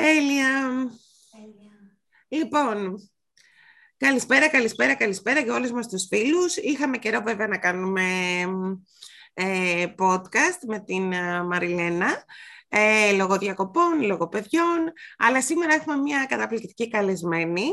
[0.00, 0.90] Τέλεια.
[2.28, 3.10] Λοιπόν,
[3.96, 6.56] καλησπέρα, καλησπέρα, καλησπέρα για όλους μας τους φίλους.
[6.56, 8.02] Είχαμε καιρό βέβαια να κάνουμε
[9.34, 12.24] ε, podcast με την ε, Μαριλένα,
[12.68, 17.68] ε, λόγω διακοπών, λόγω παιδιών, αλλά σήμερα έχουμε μια καταπληκτική καλεσμένη.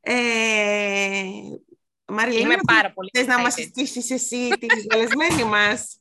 [0.00, 1.24] Ε,
[2.06, 6.00] Μαριλένα, Είμαι πάρα πολύ θες να μας συστήσεις εσύ την καλεσμένη μας;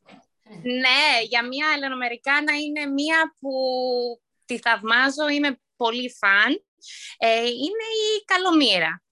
[0.63, 3.49] Ναι, για μια Ελληνοαμερικάνα είναι μια που
[4.49, 6.63] τη θαυμάζω, είμαι πολύ φαν.
[7.17, 9.03] Ε, είναι η Καλομήρα.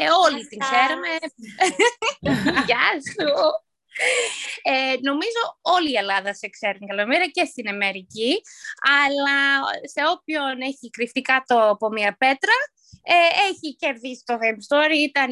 [0.00, 1.08] Ε, όλοι την ξέρουμε.
[2.66, 3.28] Γεια σου.
[4.62, 8.40] Ε, νομίζω όλη η Ελλάδα σε ξέρει Καλομήρα και στην Αμερική,
[9.02, 9.38] αλλά
[9.94, 12.56] σε όποιον έχει κρυφτεί κάτω από μια πέτρα,
[13.02, 15.30] ε, έχει κερδίσει το Fame Story, ήταν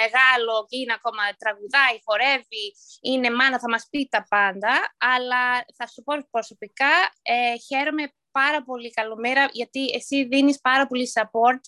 [0.00, 2.66] μεγάλο και είναι ακόμα τραγουδάει, χορεύει,
[3.00, 5.44] είναι μάνα, θα μας πει τα πάντα, αλλά
[5.76, 8.04] θα σου πω προσωπικά, ε, χαίρομαι
[8.40, 11.60] πάρα πολύ καλομέρα γιατί εσύ δίνεις πάρα πολύ support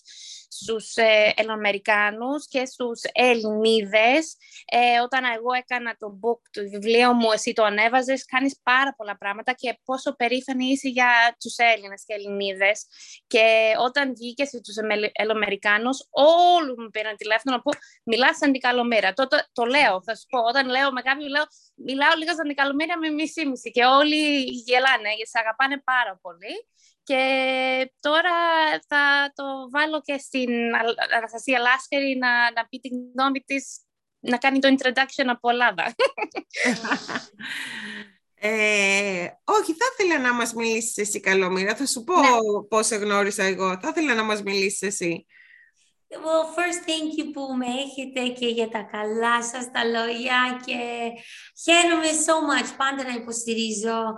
[0.49, 1.33] στους ε,
[2.49, 4.35] και στους Ελληνίδες.
[4.65, 9.17] Ε, όταν εγώ έκανα το book, το βιβλίο μου, εσύ το ανέβαζες, κάνεις πάρα πολλά
[9.17, 12.85] πράγματα και πόσο περήφανη είσαι για τους Έλληνες και Ελληνίδες.
[13.27, 14.75] Και όταν βγήκες στους
[15.11, 17.71] Ελληνοαμερικάνους, όλοι μου πήραν τηλέφωνο να πω,
[18.03, 19.13] μιλάς σαν την καλομέρα.
[19.13, 21.43] Το, το, το, λέω, θα σου πω, όταν λέω με κάποιον, λέω,
[21.85, 26.55] μιλάω λίγο σαν την καλομέρα με μισή-μισή και όλοι γελάνε, γιατί σε αγαπάνε πάρα πολύ.
[27.03, 27.21] Και
[27.99, 28.35] τώρα
[28.87, 30.49] θα το βάλω και στην
[31.17, 33.79] Αναστασία Λάσκερη να, να πει την γνώμη της,
[34.19, 35.95] να κάνει το introduction από Ελλάδα.
[38.39, 41.75] Ε, όχι, θα ήθελα να μας μιλήσεις εσύ, Καλομήρα.
[41.75, 42.27] Θα σου πω ναι.
[42.69, 43.79] πώς σε γνώρισα εγώ.
[43.81, 45.25] Θα ήθελα να μας μιλήσεις εσύ.
[46.09, 50.79] Well, first thank you που με έχετε και για τα καλά σας τα λόγια και
[51.63, 54.15] χαίρομαι so much πάντα να υποστηρίζω α,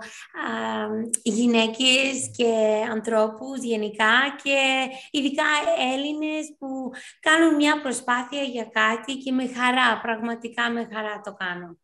[1.22, 5.44] γυναίκες και ανθρώπους γενικά και ειδικά
[5.92, 6.90] Έλληνες που
[7.20, 11.78] κάνουν μια προσπάθεια για κάτι και με χαρά, πραγματικά με χαρά το κάνω.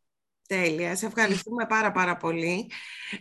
[0.46, 0.96] Τέλεια.
[0.96, 2.70] Σε ευχαριστούμε πάρα πάρα πολύ.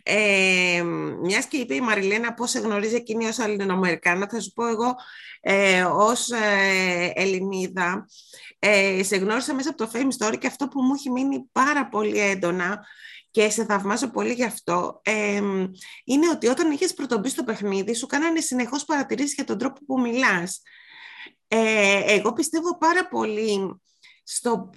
[0.04, 0.84] Ε,
[1.22, 4.96] μιας και είπε η Μαριλένα πώς σε γνωρίζει εκείνη ως Ελληνοαμερικάνα, θα σου πω εγώ
[5.42, 8.08] ε, ως ε, Ελληνίδα.
[8.60, 11.88] Ε, σε γνώρισα μέσα από το Fame Story και αυτό που μου έχει μείνει πάρα
[11.88, 12.86] πολύ έντονα
[13.32, 15.42] και σε θαυμάζω πολύ γι' αυτό, ε,
[16.04, 20.00] είναι ότι όταν είχες πρωτομπεί στο παιχνίδι σου κάνανε συνεχώς παρατηρήσεις για τον τρόπο που
[20.00, 20.62] μιλάς.
[21.48, 23.82] Ε, εγώ πιστεύω πάρα πολύ
[24.24, 24.70] στο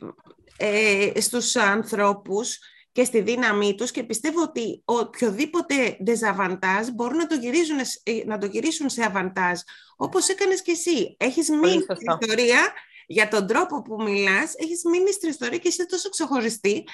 [0.58, 2.58] ε, στους ανθρώπους
[2.92, 8.38] και στη δύναμή τους και πιστεύω ότι οποιοδήποτε dezavantage μπορούν να το, γυρίζουν, ε, να
[8.38, 9.60] το γυρίσουν σε αβαντάζ.
[9.96, 11.16] Όπως έκανες και εσύ.
[11.18, 12.72] Έχεις μείνει στην ιστορία
[13.06, 16.84] για τον τρόπο που μιλάς, έχεις μείνει στην ιστορία και είσαι τόσο ξεχωριστή.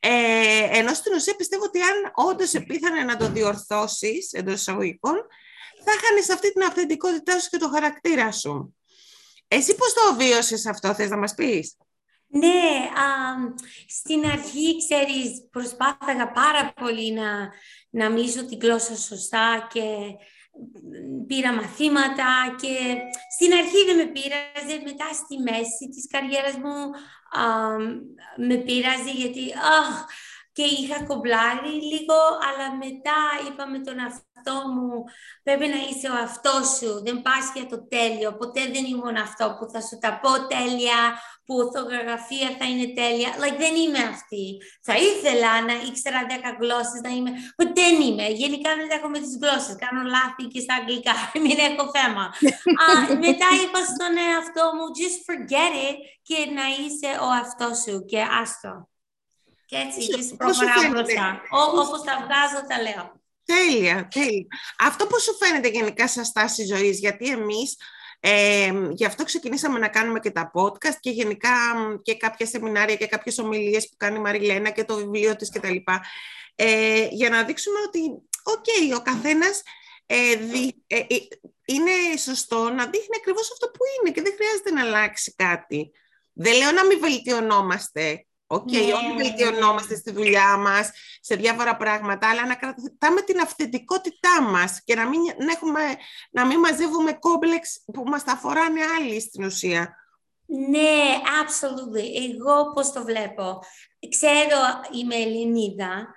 [0.00, 5.14] Ε, ενώ στην ουσία πιστεύω ότι αν όντως επίθανε να το διορθώσεις εντός εισαγωγικών,
[5.84, 8.76] θα χάνεις αυτή την αυθεντικότητά σου και το χαρακτήρα σου.
[9.48, 11.76] Εσύ πώς το βίωσες αυτό, θες να μας πεις;
[12.30, 12.88] Ναι,
[13.88, 17.50] στην αρχή, ξέρεις, προσπάθαγα πάρα πολύ να,
[17.90, 19.82] να μιλήσω την γλώσσα σωστά και
[21.26, 22.96] πήρα μαθήματα και
[23.36, 26.90] στην αρχή δεν με πείραζε, μετά στη μέση της καριέρας μου
[28.46, 29.52] με πείραζε γιατί
[30.52, 32.18] και είχα κομπλάρει λίγο,
[32.48, 35.04] αλλά μετά είπα με τον αυτό μου,
[35.42, 39.56] πρέπει να είσαι ο αυτός σου, δεν πας για το τέλειο, ποτέ δεν ήμουν αυτό
[39.58, 43.30] που θα σου τα πω τέλεια, που η ορθογραφία θα είναι τέλεια.
[43.42, 44.44] Like, δεν είμαι αυτή.
[44.88, 47.30] Θα ήθελα να ήξερα 10 γλώσσες, να είμαι,
[47.80, 48.26] δεν είμαι.
[48.42, 51.14] Γενικά δεν έχω με τις γλώσσες, κάνω λάθη και στα αγγλικά,
[51.44, 52.24] μην έχω θέμα.
[52.84, 55.96] uh, μετά είπα στον εαυτό μου, just forget it
[56.28, 58.72] και να είσαι ο αυτός σου και άστο.
[59.70, 61.26] Και έτσι, και προχωράω μπροστά.
[61.64, 63.04] Όπως τα βγάζω, τα λέω.
[63.54, 64.46] Τέλεια, τέλεια.
[64.88, 67.76] Αυτό πώς σου φαίνεται γενικά σαν στάση ζωής, γιατί εμείς
[68.20, 71.50] ε, γι' αυτό ξεκινήσαμε να κάνουμε και τα podcast και γενικά
[72.02, 75.76] και κάποια σεμινάρια και κάποιες ομιλίες που κάνει η Μαριλένα και το βιβλίο της κτλ.
[76.54, 78.00] Ε, για να δείξουμε ότι,
[78.42, 79.62] OK, okay, ο καθένας
[80.06, 81.06] ε, δι, ε, ε,
[81.64, 85.90] είναι σωστό να δείχνει ακριβώς αυτό που είναι και δεν χρειάζεται να αλλάξει κάτι.
[86.32, 88.92] Δεν λέω να μην βελτιωνόμαστε, OK, okay, ναι.
[88.92, 90.90] όλοι βελτιωνόμαστε στη δουλειά μας,
[91.20, 95.80] σε διάφορα πράγματα, αλλά να κρατάμε την αυθεντικότητά μας και να μην, να έχουμε,
[96.30, 99.96] να μην μαζεύουμε κόμπλεξ που μας τα φοράνε άλλοι στην ουσία.
[100.46, 102.30] Ναι, absolutely.
[102.30, 103.58] Εγώ πώς το βλέπω.
[104.08, 104.58] Ξέρω,
[104.92, 106.08] είμαι Ελληνίδα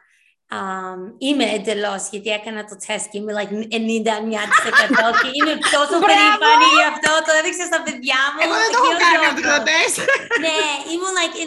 [0.60, 6.68] Um, είμαι εντελώς γιατί έκανα το τεστ και είμαι like 99% και είμαι τόσο περήφανη
[6.78, 7.12] γι' αυτό.
[7.26, 8.40] Το έδειξα στα παιδιά μου.
[8.44, 9.98] Εγώ δεν το έχω κάνει αυτό το τεστ.
[10.44, 10.60] ναι,
[10.94, 11.38] ήμουν like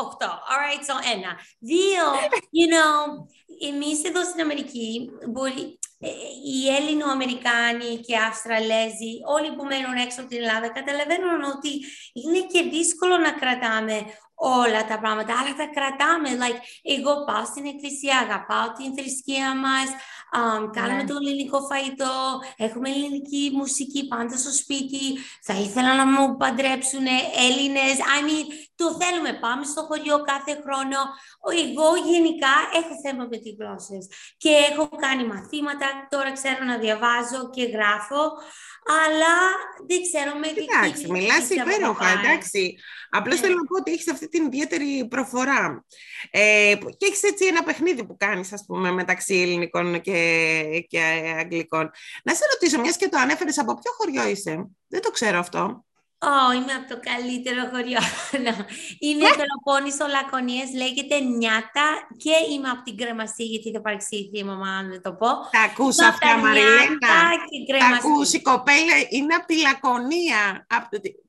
[0.00, 0.28] 99,8.
[0.50, 1.30] Alright, so ένα.
[1.70, 2.04] Δύο,
[2.58, 2.96] you know,
[3.70, 6.08] εμείς εδώ στην Αμερική μπορεί, ε,
[6.50, 11.72] οι Έλληνο-Αμερικάνοι και Αυστραλέζοι, όλοι που μένουν έξω από την Ελλάδα, καταλαβαίνουν ότι
[12.20, 13.96] είναι και δύσκολο να κρατάμε
[14.38, 16.28] όλα τα πράγματα, αλλά τα κρατάμε.
[16.42, 19.88] Like, εγώ πάω στην εκκλησία, αγαπάω την θρησκεία μας,
[20.38, 21.08] um, κάνουμε ναι.
[21.10, 22.16] το ελληνικό φαγητό,
[22.56, 25.04] έχουμε ελληνική μουσική πάντα στο σπίτι,
[25.42, 27.06] θα ήθελα να μου παντρέψουν
[27.46, 28.46] Έλληνες, I mean,
[28.80, 30.98] το θέλουμε, πάμε στο χωριό κάθε χρόνο.
[31.64, 34.04] Εγώ γενικά έχω θέμα με τις γλώσσες
[34.36, 38.22] και έχω κάνει μαθήματα, τώρα ξέρω να διαβάζω και γράφω,
[38.88, 39.34] αλλά
[39.86, 40.64] δεν ξέρω με τι...
[40.68, 42.78] Εντάξει, μιλάς υπέροχα, εντάξει.
[43.10, 43.46] Απλώς ναι.
[43.46, 45.84] θέλω να πω ότι έχεις αυτή την ιδιαίτερη προφορά.
[46.30, 51.00] Ε, και έχεις έτσι ένα παιχνίδι που κάνεις, ας πούμε, μεταξύ ελληνικών και, και
[51.38, 51.90] αγγλικών.
[52.24, 55.84] Να σε ρωτήσω, μιας και το ανέφερες, από ποιο χωριό είσαι; Δεν το ξέρω αυτό.
[56.20, 58.02] Ω, είμαι από το καλύτερο χωριό.
[59.04, 64.70] είμαι Πελοπόννησο Λακωνίες, λέγεται Νιάτα και είμαι από την Κρεμαστή, γιατί θα παρεξήθει η μαμά,
[64.78, 65.28] αν δεν το πω.
[65.50, 66.98] Τα ακούς αυτά, Μαριλένα.
[67.78, 70.66] Τα ακούς, η κοπέλα είναι από τη Λακωνία.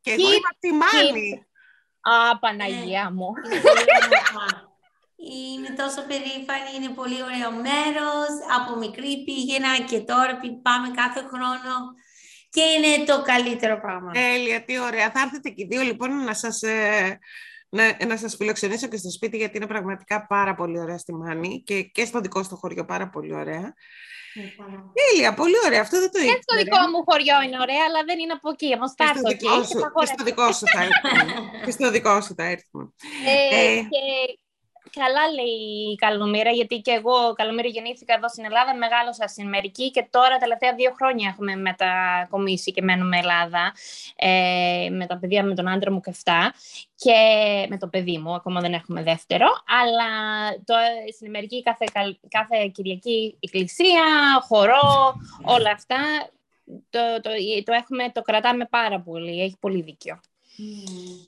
[0.02, 1.46] Και εγώ είμαι από τη Μάνη.
[2.02, 3.16] Α, Παναγία ναι.
[3.16, 3.30] μου.
[5.32, 8.32] Είμαι τόσο περήφανη, είναι πολύ ωραίο μέρος.
[8.58, 11.74] Από μικρή πήγαινα και τώρα πάμε κάθε χρόνο
[12.50, 14.12] και είναι το καλύτερο πράγμα.
[14.12, 15.12] Τέλεια, τι ωραία.
[15.12, 17.20] Θα έρθετε και οι δύο λοιπόν να σας, ε,
[17.70, 21.62] να, να σας φιλοξενήσω και στο σπίτι γιατί είναι πραγματικά πάρα πολύ ωραία στη Μάνη
[21.66, 23.74] και, και στο δικό στο χωριό πάρα πολύ ωραία.
[24.94, 25.82] Τέλεια, πολύ ωραία.
[25.82, 26.36] Αυτό δεν το ήξερα.
[26.36, 28.70] Και στο δικό μου χωριό είναι ωραία, αλλά δεν είναι από εκεί.
[28.78, 29.48] Όμως θα έρθω εκεί.
[30.00, 31.22] Και στο δικό σου θα έρθουμε.
[31.66, 32.86] και στο δικό σου θα έρθουμε.
[33.26, 34.04] Ε, ε, και
[34.92, 39.92] Καλά λέει η Καλομήρα, γιατί και εγώ Καλομήρα γεννήθηκα εδώ στην Ελλάδα, μεγάλωσα στην Αμερική
[39.92, 43.74] και τώρα τα τελευταία δύο χρόνια έχουμε μετακομίσει και μένουμε Ελλάδα
[44.16, 46.54] ε, με τα παιδιά, με τον άντρα μου και αυτά
[46.96, 47.16] και
[47.70, 49.48] με το παιδί μου, ακόμα δεν έχουμε δεύτερο,
[49.84, 50.10] αλλά
[50.66, 50.74] το,
[51.14, 51.86] στην Αμερική κάθε,
[52.28, 54.04] κάθε Κυριακή εκκλησία,
[54.48, 55.98] χορό, όλα αυτά
[56.90, 57.30] το, το,
[57.64, 60.20] το, έχουμε, το κρατάμε πάρα πολύ, έχει πολύ δίκιο.
[60.58, 61.28] Mm,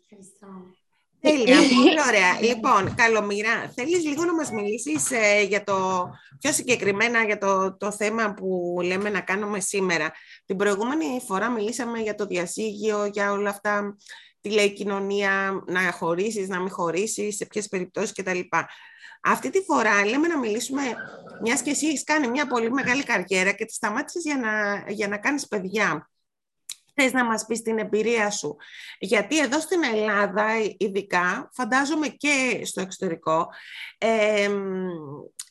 [1.21, 2.41] Τέλεια, πολύ ωραία.
[2.41, 6.09] Λοιπόν, Καλομήρα, θέλεις λίγο να μας μιλήσεις ε, για το,
[6.39, 10.11] πιο συγκεκριμένα για το, το θέμα που λέμε να κάνουμε σήμερα.
[10.45, 13.97] Την προηγούμενη φορά μιλήσαμε για το διασύγιο, για όλα αυτά,
[14.41, 18.39] τη λέει κοινωνία, να χωρίσεις, να μην χωρίσεις, σε ποιες περιπτώσεις κτλ.
[19.23, 20.81] Αυτή τη φορά λέμε να μιλήσουμε,
[21.41, 25.07] μιας και εσύ έχεις κάνει μια πολύ μεγάλη καριέρα και τη σταμάτησες για να, για
[25.07, 26.09] να κάνεις παιδιά
[26.93, 28.55] θες να μας πεις την εμπειρία σου.
[28.99, 30.45] Γιατί εδώ στην Ελλάδα,
[30.77, 33.47] ειδικά, φαντάζομαι και στο εξωτερικό,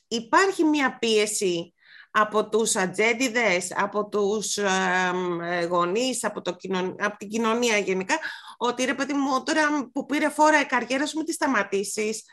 [0.08, 1.75] υπάρχει μια πίεση
[2.10, 6.56] από τους ατζέντιδες, από τους ε, γονείς, από, το
[6.98, 8.19] από την κοινωνία γενικά,
[8.56, 12.25] ότι ρε παιδί μου, τώρα που πήρε φόρα η καριέρα σου, μην τη σταματήσεις,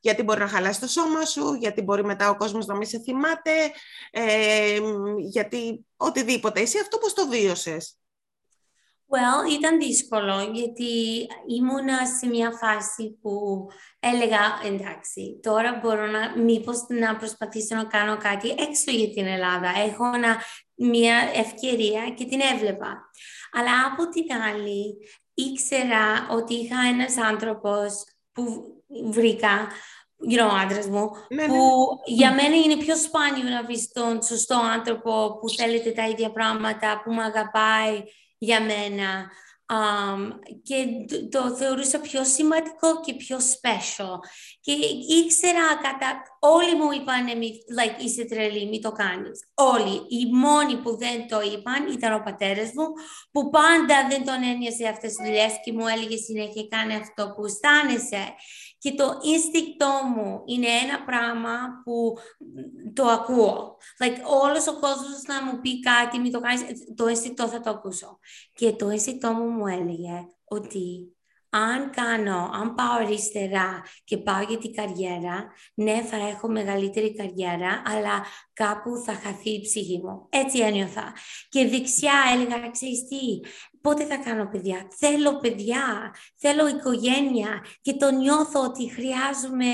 [0.00, 2.98] γιατί μπορεί να χαλάσει το σώμα σου, γιατί μπορεί μετά ο κόσμος να μην σε
[2.98, 3.50] θυμάται,
[4.10, 4.80] ε,
[5.18, 6.60] γιατί οτιδήποτε.
[6.60, 7.98] Εσύ αυτό πώς το βίωσες;
[9.10, 13.66] Well, ήταν δύσκολο γιατί ήμουνα σε μια φάση που
[14.00, 19.68] έλεγα εντάξει, τώρα μπορώ να, μήπως να προσπαθήσω να κάνω κάτι έξω για την Ελλάδα.
[19.68, 20.04] Έχω
[20.74, 23.10] μια ευκαιρία και την έβλεπα.
[23.52, 24.96] Αλλά από την άλλη
[25.34, 28.44] ήξερα ότι είχα ένας άνθρωπος που
[29.10, 29.68] βρήκα
[30.30, 31.48] you know, άντρας μου, ναι, ναι.
[31.48, 36.30] που για μένα είναι πιο σπάνιο να βρεις τον σωστό άνθρωπο που θέλετε τα ίδια
[36.30, 38.02] πράγματα, που με αγαπάει
[38.38, 39.30] για μένα
[40.62, 40.86] και
[41.30, 44.18] το θεωρούσα πιο σημαντικό και πιο special.
[44.60, 44.72] Και
[45.24, 46.22] ήξερα κατά...
[46.40, 47.26] Όλοι μου είπαν,
[47.78, 49.40] like, είσαι τρελή, μην το κάνεις.
[49.54, 49.94] Όλοι.
[50.08, 52.86] Οι μόνοι που δεν το είπαν ήταν ο πατέρας μου,
[53.32, 57.44] που πάντα δεν τον ένιωσε αυτές τις δουλειές και μου έλεγε συνέχεια, κάνε αυτό που
[57.44, 58.34] αισθάνεσαι.
[58.78, 62.16] Και το instinct μου είναι ένα πράγμα που
[62.92, 63.76] το ακούω.
[64.02, 66.62] Like, όλος ο κόσμος να μου πει κάτι, μην το κάνεις,
[66.94, 68.18] το instinct θα το ακούσω.
[68.52, 71.12] Και το instinct μου μου έλεγε ότι
[71.50, 77.82] αν κάνω, αν πάω αριστερά και πάω για την καριέρα, ναι, θα έχω μεγαλύτερη καριέρα,
[77.86, 80.26] αλλά κάπου θα χαθεί η ψυχή μου.
[80.28, 81.12] Έτσι ένιωθα.
[81.48, 83.40] Και δεξιά έλεγα, ξέρεις τι,
[83.88, 89.72] πότε θα κάνω παιδιά; Θέλω παιδιά, θέλω οικογένεια και το νιώθω ότι χρειάζομαι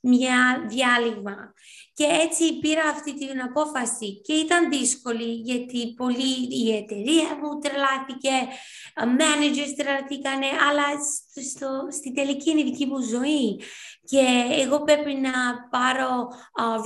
[0.00, 1.52] μια διάλειμμα.
[1.94, 8.34] Και έτσι πήρα αυτή την απόφαση και ήταν δύσκολη γιατί πολύ η εταιρεία μου τρελάθηκε,
[9.18, 10.86] managers τρελαθήκανε, αλλά
[11.50, 13.60] στο, στη τελική είναι η δική μου ζωή.
[14.04, 15.32] Και εγώ πρέπει να
[15.70, 16.28] πάρω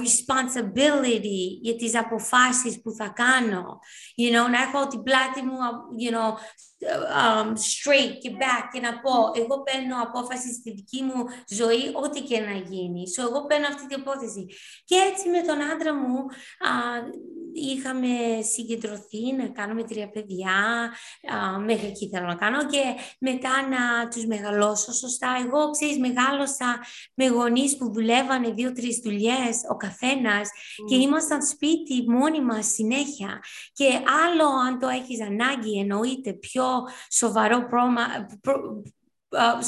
[0.02, 3.78] responsibility για τις αποφάσεις που θα κάνω.
[4.16, 5.56] You know, να έχω την πλάτη μου
[6.00, 6.34] you know,
[6.80, 12.20] um, straight και back και να πω εγώ παίρνω απόφαση στη δική μου ζωή ό,τι
[12.20, 13.02] και να γίνει.
[13.16, 14.46] So, εγώ παίρνω αυτή την υπόθεση.
[14.84, 16.24] Και έτσι με τον άντρα μου
[17.52, 20.90] είχαμε συγκεντρωθεί να κάνουμε τρία παιδιά,
[21.34, 22.82] α, μέχρι εκεί θέλω να κάνω και
[23.18, 25.36] μετά να τους μεγαλώσω σωστά.
[25.46, 26.80] Εγώ, ξέρεις, μεγάλωσα
[27.14, 30.48] με γονείς που δουλεύανε δύο-τρεις δουλειές ο καθένας
[30.88, 33.42] και ήμασταν σπίτι μόνοι μας συνέχεια.
[33.72, 33.88] Και
[34.24, 36.67] άλλο αν το έχεις ανάγκη, εννοείται πιο
[37.10, 38.02] σοβαρό πρόβλημα,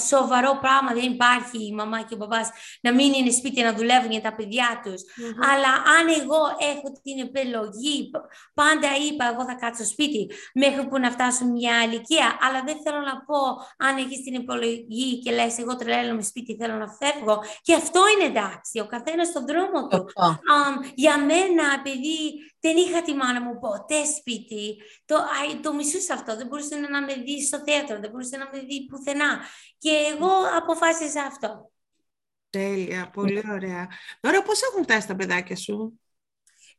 [0.08, 2.48] σοβαρό πράγμα, δεν υπάρχει η μαμά και ο μπαμπάς
[2.80, 5.02] να μην είναι σπίτι να δουλεύουν για τα παιδιά τους.
[5.50, 6.40] Αλλά αν εγώ
[6.72, 8.10] έχω την επιλογή,
[8.54, 13.00] πάντα είπα εγώ θα κάτσω σπίτι μέχρι που να φτάσω μια ηλικία, αλλά δεν θέλω
[13.00, 13.40] να πω
[13.86, 18.28] αν έχεις την επιλογή και λες εγώ τρελαίνομαι σπίτι, θέλω να φεύγω και αυτό είναι
[18.32, 20.06] εντάξει, ο καθένας στον δρόμο του.
[20.24, 22.18] Um, για μένα, επειδή
[22.60, 24.76] δεν είχα τη μάνα μου ποτέ σπίτι.
[25.04, 25.16] Το,
[25.62, 26.36] το μισούσα αυτό.
[26.36, 29.40] Δεν μπορούσε να με δει στο θέατρο, δεν μπορούσε να με δει πουθενά.
[29.78, 31.70] Και εγώ αποφάσισα αυτό.
[32.50, 33.88] Τέλεια, πολύ ωραία.
[34.20, 36.00] Τώρα πώς έχουν φτάσει τα παιδάκια σου;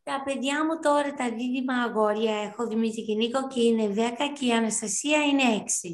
[0.03, 3.99] Τα παιδιά μου τώρα, τα δίδυμα αγόρια, έχω Δημήτρη και Νίκο και είναι 10
[4.39, 5.89] και η Αναστασία είναι 6.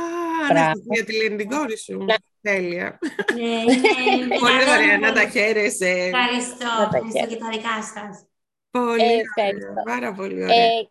[0.00, 0.04] Α,
[0.50, 2.04] Αναστασία, τη λένε την κόρη σου.
[2.40, 2.98] Τέλεια.
[3.34, 5.88] Ναι, είναι, πολύ ωραία, να τα χαίρεσαι.
[5.88, 8.26] Ευχαριστώ, ευχαριστώ και τα δικά σας.
[8.72, 10.56] Πολύ Ε, ωραία, πάρα πολύ ωραία.
[10.64, 10.88] Ε,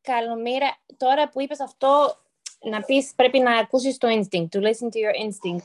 [0.00, 2.18] Καλομήρα, τώρα που είπες αυτό,
[2.70, 5.64] να πεις πρέπει να ακούσεις το instinct, to listen to your instinct.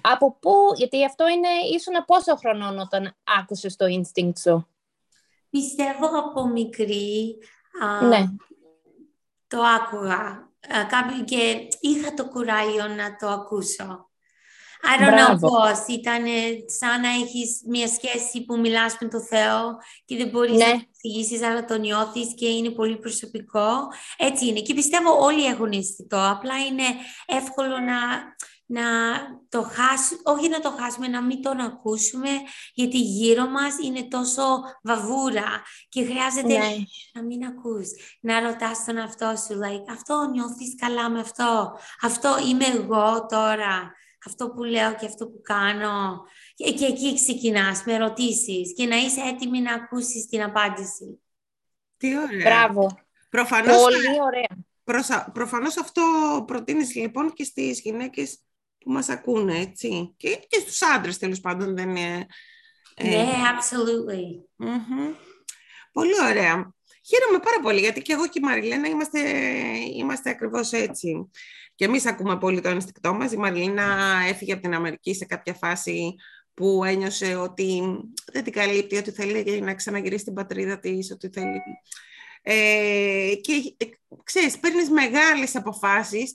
[0.00, 4.68] Από πού, γιατί αυτό είναι ήσουν πόσο χρονών όταν άκουσες το instinct σου;
[5.50, 7.38] Πιστεύω από μικρή
[7.82, 8.24] α, Ναι.
[9.46, 10.48] το άκουγα α,
[10.88, 14.09] κάποιο και είχα το κουράγιο να το ακούσω.
[14.82, 15.48] I don't know Μπράβο.
[15.48, 15.84] πώς.
[15.96, 16.24] Ήταν
[16.78, 20.64] σαν να έχεις μια σχέση που μιλάς με το Θεό και δεν μπορείς Ναι.
[20.66, 23.88] να το εξηγήσεις, αλλά το νιώθεις και είναι πολύ προσωπικό.
[24.16, 24.60] Έτσι είναι.
[24.60, 26.28] Και πιστεύω όλοι έχουν αισθητό.
[26.30, 26.82] Απλά είναι
[27.26, 27.98] εύκολο να,
[28.66, 28.82] να
[29.48, 32.28] το χάσουμε, όχι να το χάσουμε, να μην τον ακούσουμε,
[32.74, 34.42] γιατί γύρω μας είναι τόσο
[34.82, 36.74] βαβούρα και χρειάζεται Ναι.
[37.12, 37.88] να μην ακούς,
[38.20, 43.92] να ρωτάς τον αυτό σου, like, αυτό νιώθεις καλά με αυτό, αυτό είμαι εγώ τώρα,
[44.26, 46.22] αυτό που λέω και αυτό που κάνω.
[46.54, 51.20] Και, και εκεί ξεκινάς με ερωτήσεις και να είσαι έτοιμη να ακούσεις την απάντηση.
[51.96, 52.42] Τι ωραία.
[52.44, 52.98] Μπράβο.
[53.28, 54.64] Προφανώς, Πολύ ωραία.
[54.84, 56.02] προσα- προφανώς αυτό
[56.46, 58.38] προτείνεις λοιπόν και στις γυναίκες
[58.78, 60.14] που μας ακούνε, έτσι.
[60.16, 62.26] Και, και στους άντρες τέλος πάντων δεν είναι...
[62.96, 64.44] ε, Ναι, absolutely.
[64.56, 65.12] Μμμ.
[65.92, 66.72] Πολύ ωραία.
[67.08, 69.20] Χαίρομαι πάρα πολύ γιατί και εγώ και η Μαριλένα είμαστε,
[69.96, 71.30] είμαστε ακριβώς έτσι.
[71.80, 73.32] Και εμείς ακούμε πολύ το ενστικτό μας.
[73.32, 76.14] Η Μαριλίνα έφυγε από την Αμερική σε κάποια φάση
[76.54, 77.82] που ένιωσε ότι
[78.32, 81.60] δεν την καλύπτει, ότι θέλει να ξαναγυρίσει στην πατρίδα της, ότι θέλει...
[82.42, 83.84] Ε, και ε,
[84.22, 86.34] ξέρεις, παίρνεις μεγάλες αποφάσεις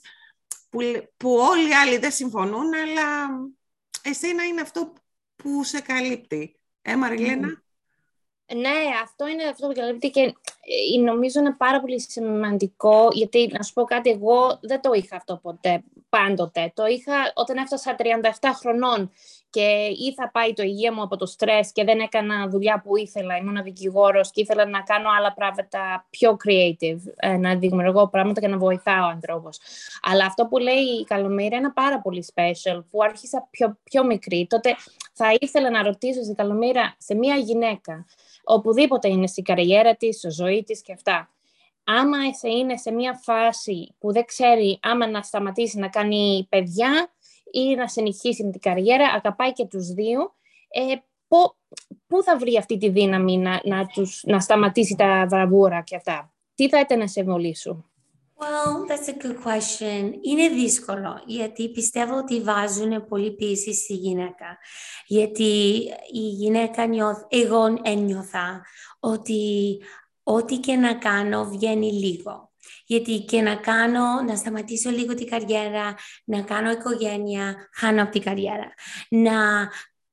[0.68, 0.80] που,
[1.16, 3.28] που όλοι οι άλλοι δεν συμφωνούν, αλλά
[4.02, 4.92] εσένα είναι αυτό
[5.36, 6.60] που σε καλύπτει.
[6.82, 7.62] Ε, Μαριλένα;
[8.54, 13.62] Ναι, αυτό είναι αυτό που καλύπτει και ε, νομίζω είναι πάρα πολύ σημαντικό γιατί να
[13.62, 16.72] σου πω κάτι, εγώ δεν το είχα αυτό ποτέ, πάντοτε.
[16.74, 18.02] Το είχα όταν έφτασα 37
[18.58, 19.10] χρονών
[19.50, 22.96] και ή θα πάει το υγεία μου από το στρες και δεν έκανα δουλειά που
[22.96, 28.40] ήθελα, ήμουν δικηγόρος και ήθελα να κάνω άλλα πράγματα πιο creative, ε, να δημιουργώ πράγματα
[28.40, 29.58] και να βοηθάω ανθρώπους.
[30.02, 34.46] Αλλά αυτό που λέει η Καλομήρα είναι πάρα πολύ special, που άρχισα πιο, πιο μικρή.
[34.50, 34.76] Τότε
[35.12, 38.06] θα ήθελα να ρωτήσω στην Καλομήρα σε μια γυναίκα,
[38.48, 41.30] οπουδήποτε είναι στην καριέρα της, στη ζωή της και αυτά.
[41.84, 47.12] Άμα σε είναι σε μια φάση που δεν ξέρει άμα να σταματήσει να κάνει παιδιά
[47.52, 50.20] ή να συνεχίσει με την καριέρα, αγαπάει και τους δύο,
[50.68, 50.94] ε,
[51.28, 51.56] πο-
[52.06, 56.32] πού θα βρει αυτή τη δύναμη να, να, τους, να σταματήσει τα βραβούρα και αυτά;
[56.54, 57.90] Τι θα ήταν σε συμβολή σου.
[58.38, 60.12] Well, that's a good question.
[60.22, 64.58] Είναι δύσκολο, γιατί πιστεύω ότι βάζουν πολύ πίεση στη γυναίκα.
[65.06, 68.64] Γιατί η γυναίκα νιώθ, εγώ ένιωθα
[69.00, 69.82] ότι
[70.22, 72.52] ό,τι και να κάνω βγαίνει λίγο.
[72.86, 78.22] Γιατί και να κάνω, να σταματήσω λίγο την καριέρα, να κάνω οικογένεια, χάνω από την
[78.22, 78.74] καριέρα.
[79.08, 79.68] Να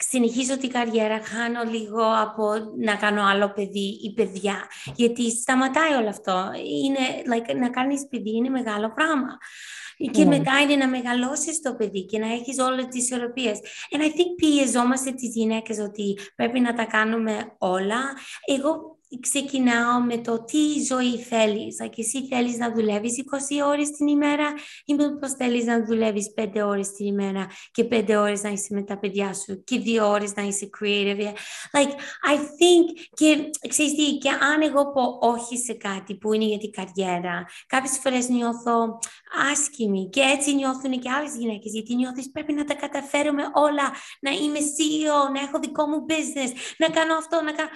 [0.09, 4.55] συνεχίσω την καριέρα, χάνω λίγο από να κάνω άλλο παιδί ή παιδιά.
[4.95, 6.51] Γιατί σταματάει όλο αυτό.
[6.83, 9.37] Είναι, like, να κάνεις παιδί είναι μεγάλο πράγμα.
[10.11, 10.37] Και Ναι.
[10.37, 13.59] μετά είναι να μεγαλώσεις το παιδί και να έχεις όλες τις ισορροπίες.
[13.91, 18.01] And I think πιεζόμαστε τις γυναίκες ότι πρέπει να τα κάνουμε όλα.
[18.45, 21.77] Εγώ ξεκινάω με το τι ζωή θέλεις.
[21.83, 24.53] Like, εσύ θέλεις να δουλεύεις 20 ώρες την ημέρα
[24.85, 28.83] ή μήπως θέλεις να δουλεύεις 5 ώρες την ημέρα και 5 ώρες να είσαι με
[28.83, 31.33] τα παιδιά σου και 2 ώρες να είσαι creative.
[31.77, 31.93] Like,
[32.31, 36.57] I think και ξέρεις τι, και αν εγώ πω όχι σε κάτι που είναι για
[36.57, 38.99] την καριέρα, κάποιες φορές νιώθω
[39.51, 44.31] άσχημη και έτσι νιώθουν και άλλες γυναίκες γιατί νιώθεις πρέπει να τα καταφέρουμε όλα, να
[44.31, 47.69] είμαι CEO, να έχω δικό μου business, να κάνω αυτό, να κάνω...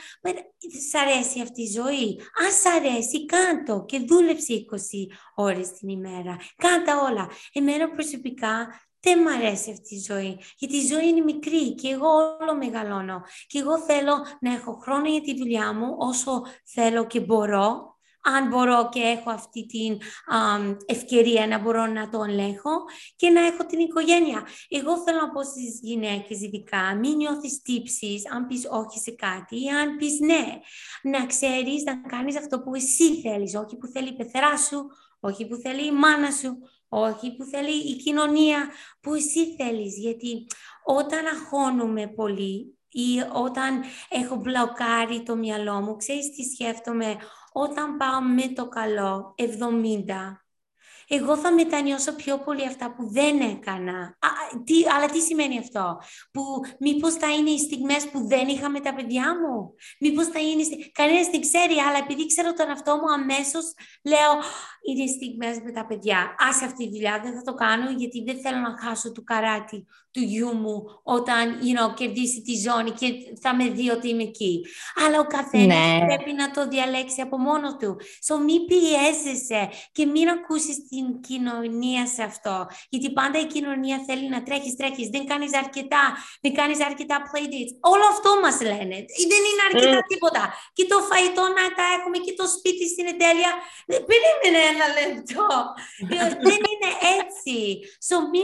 [0.89, 6.37] Σ' αρέσει αυτή η ζωή; Αν σ' αρέσει, κάντο και δούλεψε 20 ώρες την ημέρα.
[6.55, 7.29] Κάντα όλα.
[7.53, 12.07] Εμένα προσωπικά δεν μου αρέσει αυτή η ζωή, γιατί η ζωή είναι μικρή και εγώ
[12.41, 13.21] όλο μεγαλώνω.
[13.47, 17.96] Και εγώ θέλω να έχω χρόνο για τη δουλειά μου όσο θέλω και μπορώ
[18.35, 19.97] αν μπορώ και έχω αυτή την
[20.85, 22.71] ευκαιρία να μπορώ να το ελέγχω
[23.15, 24.47] και να έχω την οικογένεια.
[24.69, 29.63] Εγώ θέλω να πω στις γυναίκες ειδικά, μην νιώθεις τύψεις αν πεις όχι σε κάτι
[29.63, 30.43] ή αν πεις ναι.
[31.01, 34.87] Να ξέρεις να κάνεις αυτό που εσύ θέλεις, όχι που θέλει η πεθερά σου,
[35.19, 36.57] όχι που θέλει η μάνα σου,
[36.89, 38.69] όχι που θέλει η κοινωνία,
[39.01, 39.97] που εσύ θέλεις.
[39.97, 40.47] Γιατί
[40.85, 47.17] όταν αγχώνουμε πολύ ή όταν έχω μπλοκάρει το μυαλό μου, ξέρεις τι σκέφτομαι,
[47.59, 49.45] όταν πάω με το καλό 70,
[51.07, 53.99] εγώ θα μετανιώσω πιο πολύ αυτά που δεν έκανα.
[54.01, 54.29] Α,
[54.63, 56.41] τι, αλλά τι σημαίνει αυτό, που
[56.79, 60.63] μήπως θα είναι οι στιγμές που δεν είχα με τα παιδιά μου, μήπως θα είναι,
[60.91, 63.73] κανένας δεν ξέρει, αλλά επειδή ξέρω τον αυτό μου αμέσως
[64.03, 64.33] λέω,
[64.87, 66.35] είναι στιγμές με τα παιδιά.
[66.37, 69.85] Άσε αυτή τη δουλειά, δεν θα το κάνω γιατί δεν θέλω να χάσω το καράτι
[70.17, 73.07] του γιού μου όταν you know, κερδίσει τη ζώνη και
[73.43, 74.53] θα με δει ότι είμαι εκεί.
[75.03, 76.05] Αλλά ο καθένας ναι.
[76.05, 77.91] πρέπει να το διαλέξει από μόνος του.
[78.27, 82.55] So μη πιέζεσαι και μην ακούσεις την κοινωνία σε αυτό.
[82.89, 85.07] Γιατί πάντα η κοινωνία θέλει να τρέχεις, τρέχεις.
[85.15, 86.03] Δεν κάνεις αρκετά,
[86.43, 87.71] δεν κάνεις αρκετά playdates.
[87.93, 88.97] Όλο αυτό μας λένε.
[89.31, 90.07] Δεν είναι αρκετά mm.
[90.11, 90.43] τίποτα.
[90.77, 93.51] Και το φαϊτό να τα έχουμε και το σπίτι στην εντέλεια.
[94.11, 95.47] Περίμενε ένα λεπτό.
[96.47, 97.57] δεν είναι έτσι.
[98.07, 98.41] So μη,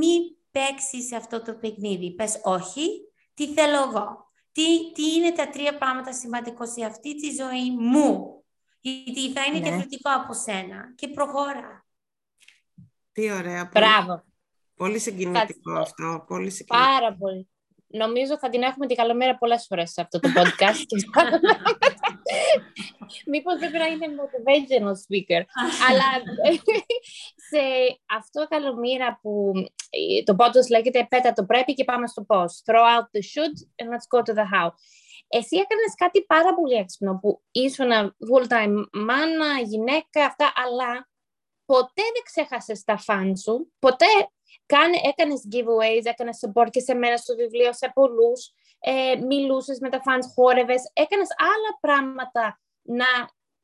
[0.00, 0.14] μη
[0.54, 2.14] παίξει σε αυτό το παιχνίδι.
[2.14, 2.88] Πες όχι,
[3.34, 8.42] τι θέλω εγώ; Τι, τι είναι τα τρία πράγματα σημαντικό σε αυτή τη ζωή μου;
[8.80, 9.62] Γιατί θα είναι ναι.
[9.62, 10.94] διαφορετικό από σένα.
[10.94, 11.86] Και προχώρα.
[13.12, 13.70] Τι ωραία.
[13.72, 14.24] Μπράβο.
[14.76, 16.24] Πολύ συγκινητικό αυτό.
[16.26, 16.76] Πολύ συγκινητικό.
[16.76, 17.48] Πάρα πολύ.
[17.86, 20.86] Νομίζω θα την έχουμε την καλομέρα πολλές φορές σε αυτό το podcast.
[23.30, 25.42] Μήπως δεν πρέπει να είναι motivational speaker.
[25.88, 26.08] Αλλά
[27.33, 27.33] σε
[28.16, 29.52] αυτό καλομήρα που
[30.24, 32.62] το podcast λέγεται πέτα το πρέπει και πάμε στο πώς.
[32.66, 34.70] Throw out the should and let's go to the how.
[35.28, 37.90] Εσύ έκανες κάτι πάρα πολύ έξυπνο που ήσουν
[38.30, 41.08] full-time μάνα, γυναίκα, αυτά, αλλά
[41.64, 44.06] ποτέ δεν ξέχασες τα φαν σου, ποτέ
[44.66, 49.88] Κάνε, έκανες giveaways, έκανες support και σε μένα στο βιβλίο, σε πολλούς, ε, μιλούσες με
[49.88, 53.06] τα fans, χόρευες, έκανες άλλα πράγματα να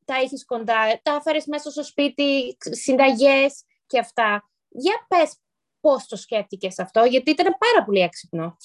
[0.04, 4.50] τα έχεις κοντά, τα φέρεις μέσα στο σπίτι, συνταγές και αυτά.
[4.68, 5.37] Για πες
[5.81, 8.57] πώς το σκέφτηκες αυτό, γιατί ήταν πάρα πολύ έξυπνο.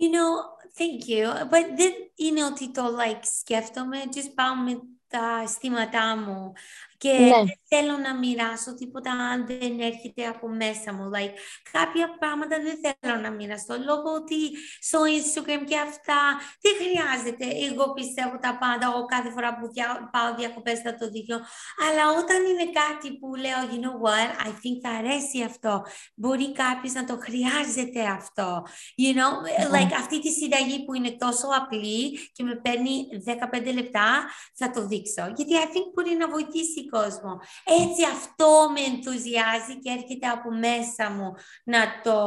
[0.00, 0.30] You know,
[0.78, 1.26] thank you.
[1.50, 6.52] But δεν είναι ότι το like σκέφτομαι, just πάω με τα αισθήματά μου
[6.98, 7.28] και ναι.
[7.28, 11.10] δεν θέλω να μοιράσω τίποτα αν δεν έρχεται από μέσα μου.
[11.14, 11.34] Like,
[11.72, 14.40] κάποια πράγματα δεν θέλω να μοιραστώ λόγω ότι
[14.88, 16.20] στο Instagram και αυτά
[16.64, 17.46] δεν χρειάζεται.
[17.68, 21.38] Εγώ πιστεύω τα πάντα, εγώ κάθε φορά που δια, πάω διακοπές θα το δείχνω.
[21.86, 25.72] Αλλά όταν είναι κάτι που λέω, you know what, I think θα αρέσει αυτό.
[26.14, 28.66] Μπορεί κάποιος να το χρειάζεται αυτό.
[29.02, 29.32] You know,
[29.76, 34.08] like αυτή τη συνταγή που είναι τόσο απλή και με παίρνει 15 λεπτά,
[34.54, 35.24] θα το δείξω.
[35.36, 37.40] Γιατί I think μπορεί να βοηθήσει κόσμο.
[37.64, 42.18] Έτσι αυτό με ενθουσιάζει και έρχεται από μέσα μου να το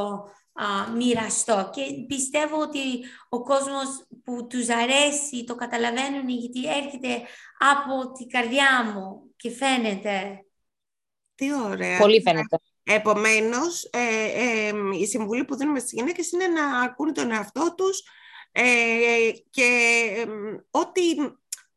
[0.54, 1.70] α, μοιραστώ.
[1.74, 2.80] Και πιστεύω ότι
[3.30, 7.22] ο κόσμος που τους αρέσει το καταλαβαίνουν γιατί έρχεται
[7.58, 10.46] από την καρδιά μου και φαίνεται.
[11.36, 11.98] Τι ωραία.
[11.98, 12.58] Πολύ φαίνεται.
[12.84, 18.04] Επομένως, ε, ε, η συμβουλή που δίνουμε στις γυναίκες είναι να ακούνε τον εαυτό τους
[18.52, 18.64] ε,
[19.50, 19.68] και
[20.72, 21.02] ό,τι,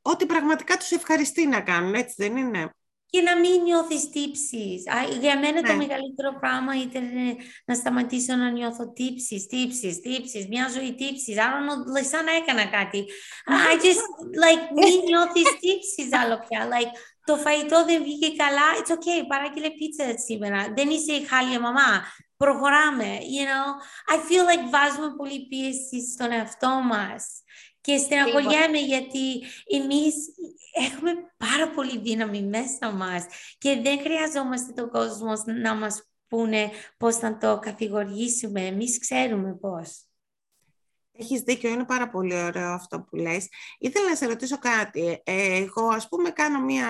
[0.07, 2.71] ό,τι πραγματικά τους ευχαριστεί να κάνουν, έτσι δεν είναι;
[3.07, 4.83] Και να μην νιώθεις τύψεις.
[5.21, 5.83] Για μένα το ναι.
[5.85, 7.05] μεγαλύτερο πράγμα ήταν
[7.65, 10.47] να σταματήσω να νιώθω τύψεις, τύψεις, τύψεις.
[10.49, 11.33] Μια ζωή τύψει.
[11.33, 11.59] Άρα
[11.95, 13.01] like, σαν να έκανα κάτι.
[13.71, 14.05] I just,
[14.45, 16.69] like, μην νιώθεις τύψεις άλλο πια.
[16.73, 16.93] Like,
[17.25, 18.67] το φαγητό δεν βγήκε καλά.
[18.79, 20.73] It's okay, παράγγειλε πίτσα σήμερα.
[20.77, 21.91] Δεν είσαι η χάλια μαμά.
[22.37, 23.11] Προχωράμε.
[23.37, 23.67] You know,
[24.15, 27.23] I feel like βάζουμε πολύ πίεση στον εαυτό μας.
[27.85, 30.15] Και στεναχωριέμαι γιατί εμείς
[30.73, 33.27] έχουμε πάρα πολύ δύναμη μέσα μας
[33.59, 38.67] και δεν χρειαζόμαστε τον κόσμο να μας πούνε πώς να το καθηγορήσουμε.
[38.67, 40.05] Εμείς ξέρουμε πώς.
[41.13, 43.49] Έχεις δίκιο, είναι πάρα πολύ ωραίο αυτό που λες.
[43.79, 45.23] Ήθελα να σε ρωτήσω κάτι.
[45.25, 46.89] Εγώ, ας πούμε, κάνω μια...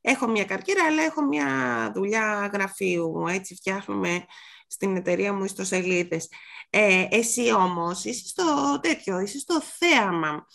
[0.00, 1.46] έχω μια καρκύρα, αλλά έχω μια
[1.94, 3.26] δουλειά γραφείου.
[3.28, 4.24] Έτσι φτιάχνουμε
[4.66, 6.28] στην εταιρεία μου ιστοσελίδες.
[6.74, 10.46] Ε, εσύ όμως είσαι στο τέτοιο, είσαι στο θέαμα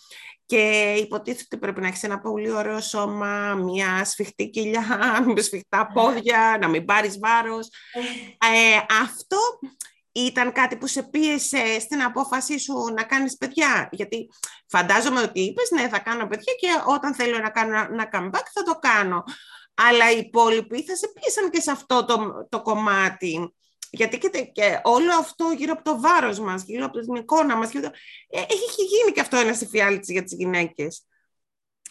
[0.48, 4.86] και υποτίθεται πρέπει να έχεις ένα πολύ ωραίο σώμα, μια σφιχτή κοιλιά,
[5.34, 7.68] με σφιχτά πόδια, να μην πάρεις βάρος.
[8.38, 9.38] Ε, αυτό
[10.12, 14.28] ήταν κάτι που σε πίεσε στην απόφασή σου να κάνεις παιδιά; Γιατί
[14.66, 18.62] φαντάζομαι ότι είπες, ναι, θα κάνω παιδιά και όταν θέλω να κάνω ένα comeback θα
[18.62, 19.24] το κάνω.
[19.74, 23.54] Αλλά οι υπόλοιποι θα σε πίεσαν και σε αυτό το, το κομμάτι.
[23.90, 27.74] Γιατί και, και όλο αυτό γύρω από το βάρος μας, γύρω από την εικόνα μας,
[27.74, 27.80] ε,
[28.30, 31.06] έχει γίνει και αυτό ένα εφιάλτης για τις γυναίκες.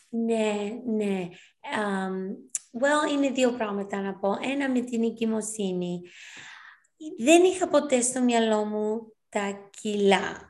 [0.09, 1.27] Ναι, ναι.
[1.61, 2.35] Um,
[2.81, 4.37] well, είναι δύο πράγματα να πω.
[4.41, 6.01] Ένα με την εγκυμοσύνη.
[7.17, 10.46] Δεν είχα ποτέ στο μυαλό μου τα κιλά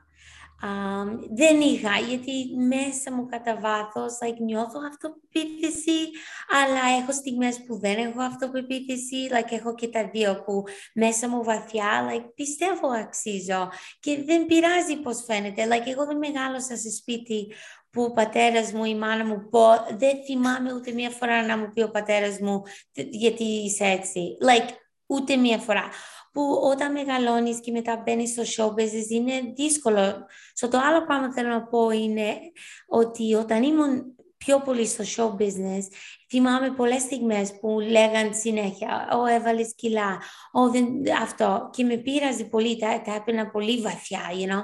[1.35, 6.09] δεν είχα, γιατί μέσα μου κατά βάθος like, νιώθω αυτοπεποίθηση,
[6.49, 11.43] αλλά έχω στιγμές που δεν έχω αυτοπεποίθηση, like, έχω και τα δύο που μέσα μου
[11.43, 15.67] βαθιά like, πιστεύω αξίζω και δεν πειράζει πώς φαίνεται.
[15.71, 17.51] Like, εγώ δεν μεγάλωσα σε σπίτι
[17.89, 19.67] που ο πατέρας μου, η μάνα μου πω,
[19.97, 22.61] δεν θυμάμαι ούτε μία φορά να μου πει ο πατέρας μου
[22.93, 24.37] γιατί είσαι έτσι.
[24.41, 24.69] Like,
[25.05, 25.89] ούτε μία φορά
[26.37, 30.25] που όταν μεγαλώνεις και μετά μπαίνεις στο show business είναι δύσκολο.
[30.53, 32.35] Στο το άλλο πράγμα θέλω να πω είναι
[32.87, 34.15] ότι όταν ήμουν
[34.47, 35.83] πιο πολύ στο show business,
[36.29, 40.87] θυμάμαι πολλές στιγμές που λέγαν συνέχεια «Ω, έβαλες κιλά», «Ω, δεν,
[41.21, 44.63] αυτό» και με πείραζε πολύ, τα, τα έπαιρνα πολύ βαθιά, you know.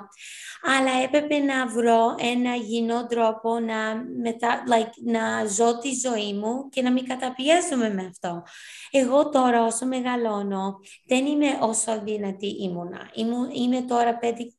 [0.77, 6.69] Αλλά έπρεπε να βρω ένα γινό τρόπο να, μετα, like, να ζω τη ζωή μου
[6.69, 8.43] και να μην καταπιέζομαι με αυτό.
[8.91, 13.09] Εγώ τώρα όσο μεγαλώνω δεν είμαι όσο δυνατή ήμουνα.
[13.53, 14.53] Είμαι τώρα πέντε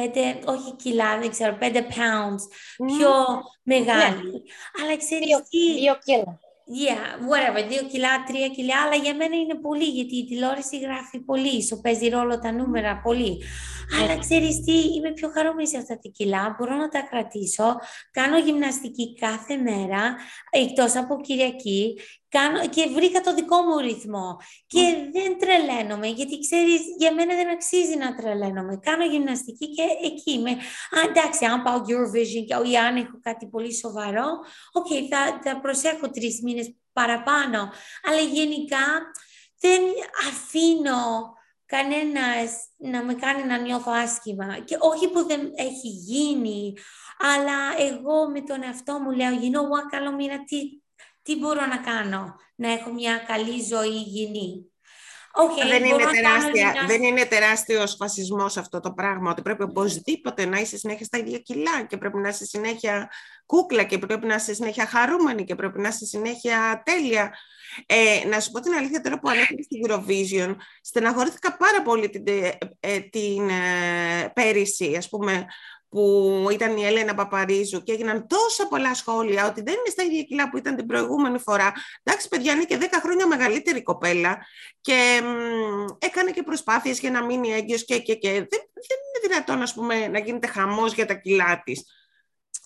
[0.00, 2.42] πέντε, όχι κιλά, δεν ξέρω, πέντε pounds
[2.86, 3.10] πιο
[3.62, 4.30] μεγάλη.
[4.34, 4.82] Yeah.
[4.82, 5.78] Αλλά ξέρεις δύο, τι...
[5.78, 6.38] Δύο κιλά.
[6.84, 11.18] Yeah, whatever, δύο κιλά, τρία κιλά, αλλά για μένα είναι πολύ, γιατί η τηλεόραση γράφει
[11.18, 13.42] πολύ, σου παίζει ρόλο τα νούμερα πολύ.
[13.96, 17.76] Αλλά ξέρεις τι, είμαι πιο χαρούμενη σε αυτά τα κιλά, μπορώ να τα κρατήσω,
[18.10, 20.16] κάνω γυμναστική κάθε μέρα,
[20.50, 21.98] εκτός από Κυριακή,
[22.28, 24.36] κάνω, και βρήκα το δικό μου ρυθμό.
[24.66, 24.80] Και
[25.12, 28.78] δεν τρελαίνομαι, γιατί ξέρεις, για μένα δεν αξίζει να τρελαίνομαι.
[28.82, 30.50] Κάνω γυμναστική και εκεί είμαι.
[30.50, 34.28] Α, εντάξει, αν πάω Eurovision ή αν έχω κάτι πολύ σοβαρό,
[34.72, 37.70] OK, okay, θα, θα προσέχω τρεις μήνες παραπάνω.
[38.08, 38.86] Αλλά γενικά
[39.60, 39.82] δεν
[40.28, 41.36] αφήνω
[41.68, 44.58] κανένας να με κάνει να νιώθω άσχημα.
[44.58, 46.74] Και όχι που δεν έχει γίνει,
[47.18, 50.60] αλλά εγώ με τον εαυτό μου λέω, you know what, καλό μήνα, τι,
[51.22, 54.67] τι μπορώ να κάνω, να έχω μια καλή ζωή υγιεινή.
[55.40, 60.58] Okay, δεν, είναι τεράστια, δεν είναι τεράστιος φασισμός αυτό το πράγμα, ότι πρέπει οπωσδήποτε να
[60.58, 63.10] είσαι συνέχεια στα ίδια κιλά και πρέπει να είσαι συνέχεια
[63.46, 67.34] κούκλα και πρέπει να είσαι συνέχεια χαρούμενη και πρέπει να είσαι συνέχεια τέλεια.
[67.86, 72.24] Ε, να σου πω την αλήθεια τώρα που ανέφερες στην Eurovision, στεναχωρήθηκα πάρα πολύ την,
[72.26, 75.46] ε, ε την ε, πέρυσι, ας πούμε,
[75.88, 80.22] που ήταν η Έλενα Παπαρίζου και έγιναν τόσα πολλά σχόλια ότι δεν είναι στα ίδια
[80.22, 81.72] κιλά που ήταν την προηγούμενη φορά.
[82.02, 84.46] Εντάξει, παιδιά, είναι και 10 χρόνια μεγαλύτερη κοπέλα
[84.80, 85.20] και
[85.98, 88.28] έκανε και προσπάθειες για να μείνει έγκυος και, και, και.
[88.30, 88.48] Δεν,
[88.88, 91.84] δεν είναι δυνατόν, ας πούμε, να γίνεται χαμός για τα κιλά της.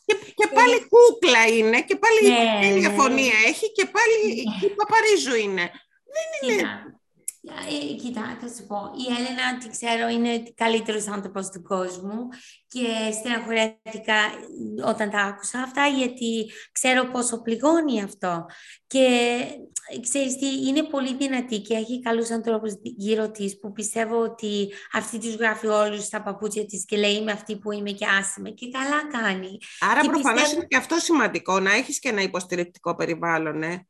[0.04, 2.88] Και, και πάλι κούκλα είναι και πάλι ναι, η ναι.
[2.88, 4.66] φωνή έχει και πάλι ναι.
[4.66, 5.70] η Παπαρίζου είναι.
[6.14, 6.62] Δεν είναι...
[7.44, 8.76] Ε, κοίτα, θα σου πω.
[8.76, 12.28] Η Έλενα, τη ξέρω, είναι καλύτερος άνθρωπος του κόσμου
[12.66, 14.14] και στεναχωρέθηκα
[14.86, 18.46] όταν τα άκουσα αυτά, γιατί ξέρω πόσο πληγώνει αυτό.
[18.86, 19.06] Και
[20.00, 25.18] ξέρεις τι, είναι πολύ δυνατή και έχει καλούς ανθρώπους γύρω της που πιστεύω ότι αυτή
[25.18, 28.70] τους γράφει όλους στα παπούτσια της και λέει είμαι αυτή που είμαι και άσημη και
[28.70, 29.58] καλά κάνει.
[29.80, 33.86] Άρα προφανώς είναι και αυτό σημαντικό, να έχεις και ένα υποστηρικτικό περιβάλλον, ε.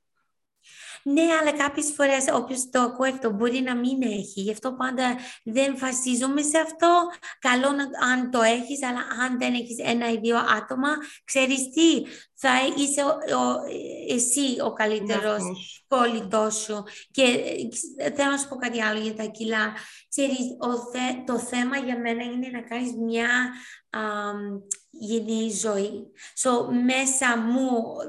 [1.05, 4.41] Ναι, αλλά κάποιες φορές όποιος το ακούει αυτό μπορεί να μην έχει.
[4.41, 7.07] Γι' αυτό πάντα δεν βασίζομαι σε αυτό.
[7.39, 10.89] Καλό να, αν το έχεις, αλλά αν δεν έχεις ένα ή δύο άτομα,
[11.25, 12.03] ξέρεις τι,
[12.35, 13.43] θα είσαι ο,
[14.09, 15.43] εσύ ο καλύτερος
[15.87, 16.85] κολλητό σου.
[17.11, 17.23] Και
[17.97, 19.73] ε, θέλω να σου πω κάτι άλλο για τα κιλά.
[20.09, 20.39] Ξέρεις,
[21.27, 23.29] το θέμα για μένα είναι να κάνεις μια
[24.93, 26.13] γεννή ζωή.
[26.43, 26.51] So,
[26.85, 27.69] μέσα μου,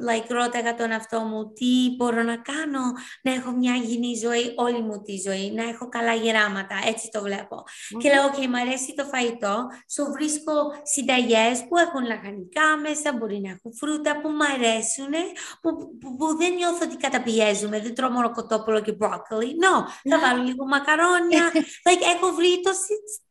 [0.09, 2.81] like, ρώταγα τον αυτό μου, τι μπορώ να κάνω,
[3.21, 7.21] να έχω μια γεννή ζωή, όλη μου τη ζωή, να έχω καλά γεράματα, έτσι το
[7.21, 7.63] βλέπω.
[7.99, 13.39] Και λέω, ok, μου αρέσει το φαγητό, so βρίσκω συνταγές που έχουν λαχανικά μέσα, μπορεί
[13.43, 15.13] να έχουν φρούτα που μου αρέσουν,
[15.61, 19.55] που, που, που, δεν νιώθω ότι καταπιέζουμε, δεν τρώω μόνο κοτόπουλο και μπρόκολι.
[19.63, 19.73] No,
[20.09, 21.51] θα βάλω λίγο μακαρόνια.
[21.87, 22.71] like, έχω βρει το,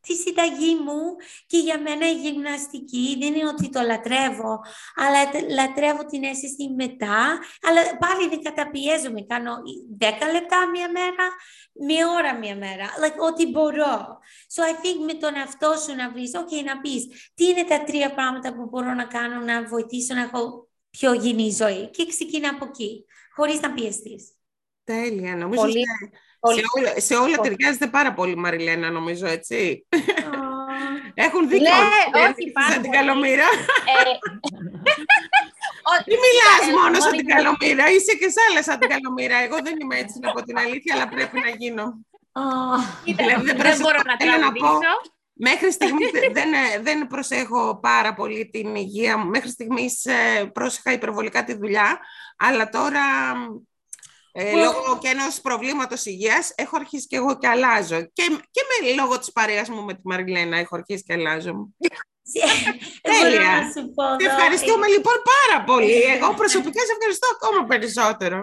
[0.07, 1.01] τη συνταγή μου
[1.47, 4.61] και για μένα η γυμναστική δεν είναι ότι το λατρεύω,
[4.95, 5.19] αλλά
[5.55, 9.23] λατρεύω την αίσθηση μετά, αλλά πάλι δεν καταπιέζομαι.
[9.23, 9.57] Κάνω
[9.99, 11.27] 10 λεπτά μία μέρα,
[11.73, 14.19] μία ώρα μία μέρα, like, ό,τι μπορώ.
[14.55, 17.85] So I think με τον εαυτό σου να βρεις, ok, να πεις, τι είναι τα
[17.85, 21.91] τρία πράγματα που μπορώ να κάνω να βοηθήσω να έχω πιο υγιεινή ζωή.
[21.91, 24.33] Και ξεκινά από εκεί, χωρίς να πιεστείς.
[24.85, 25.37] Τέλεια.
[25.37, 25.85] Νομίζω πολύ,
[26.51, 29.87] σε, όλα, σε όλα ταιριάζεται πάρα πολύ, Μαριλένα, νομίζω, έτσι.
[31.15, 31.71] Έχουν δίκιο.
[31.71, 33.45] Ναι, όχι πάρα την καλομήρα.
[36.05, 39.37] Τι μιλάς μόνος σαν την καλομήρα, είσαι και σε άλλα σαν την καλομήρα.
[39.37, 41.85] Εγώ δεν είμαι έτσι, να πω την αλήθεια, αλλά πρέπει να γίνω.
[43.05, 44.93] Δηλαδή, δεν μπορώ να τραγουδήσω.
[45.35, 46.51] Μέχρι στιγμής δεν,
[46.83, 49.29] δεν προσέχω πάρα πολύ την υγεία μου.
[49.29, 52.01] Μέχρι στιγμής ε, πρόσεχα υπερβολικά τη δουλειά,
[52.37, 53.01] αλλά τώρα
[54.33, 58.01] ε, λόγω και ενός προβλήματος υγείας έχω αρχίσει και εγώ και αλλάζω.
[58.01, 61.69] Και, και με, λόγω της παρέας μου με τη Μαριλένα έχω αρχίσει και αλλάζω.
[63.09, 63.53] Τέλεια.
[63.75, 63.81] Σε
[64.31, 66.01] ευχαριστούμε λοιπόν πάρα πολύ.
[66.15, 68.39] Εγώ προσωπικά σε ευχαριστώ ακόμα περισσότερο.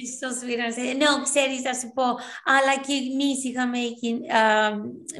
[0.00, 0.36] Ίσως
[0.96, 2.06] Ναι, ξέρεις, θα σου πω,
[2.54, 3.78] αλλά και εμείς είχαμε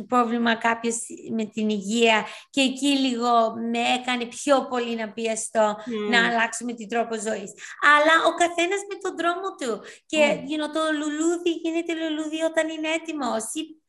[0.08, 0.96] πρόβλημα κάποιος
[1.36, 3.30] με την υγεία και εκεί λίγο
[3.72, 5.76] με έκανε πιο πολύ να πιεστώ
[6.10, 7.50] να αλλάξουμε την τρόπο ζωής.
[7.94, 9.72] Αλλά ο καθένας με τον δρόμο του.
[10.06, 10.70] Και mm.
[10.74, 13.44] το λουλούδι γίνεται λουλούδι όταν είναι έτοιμος.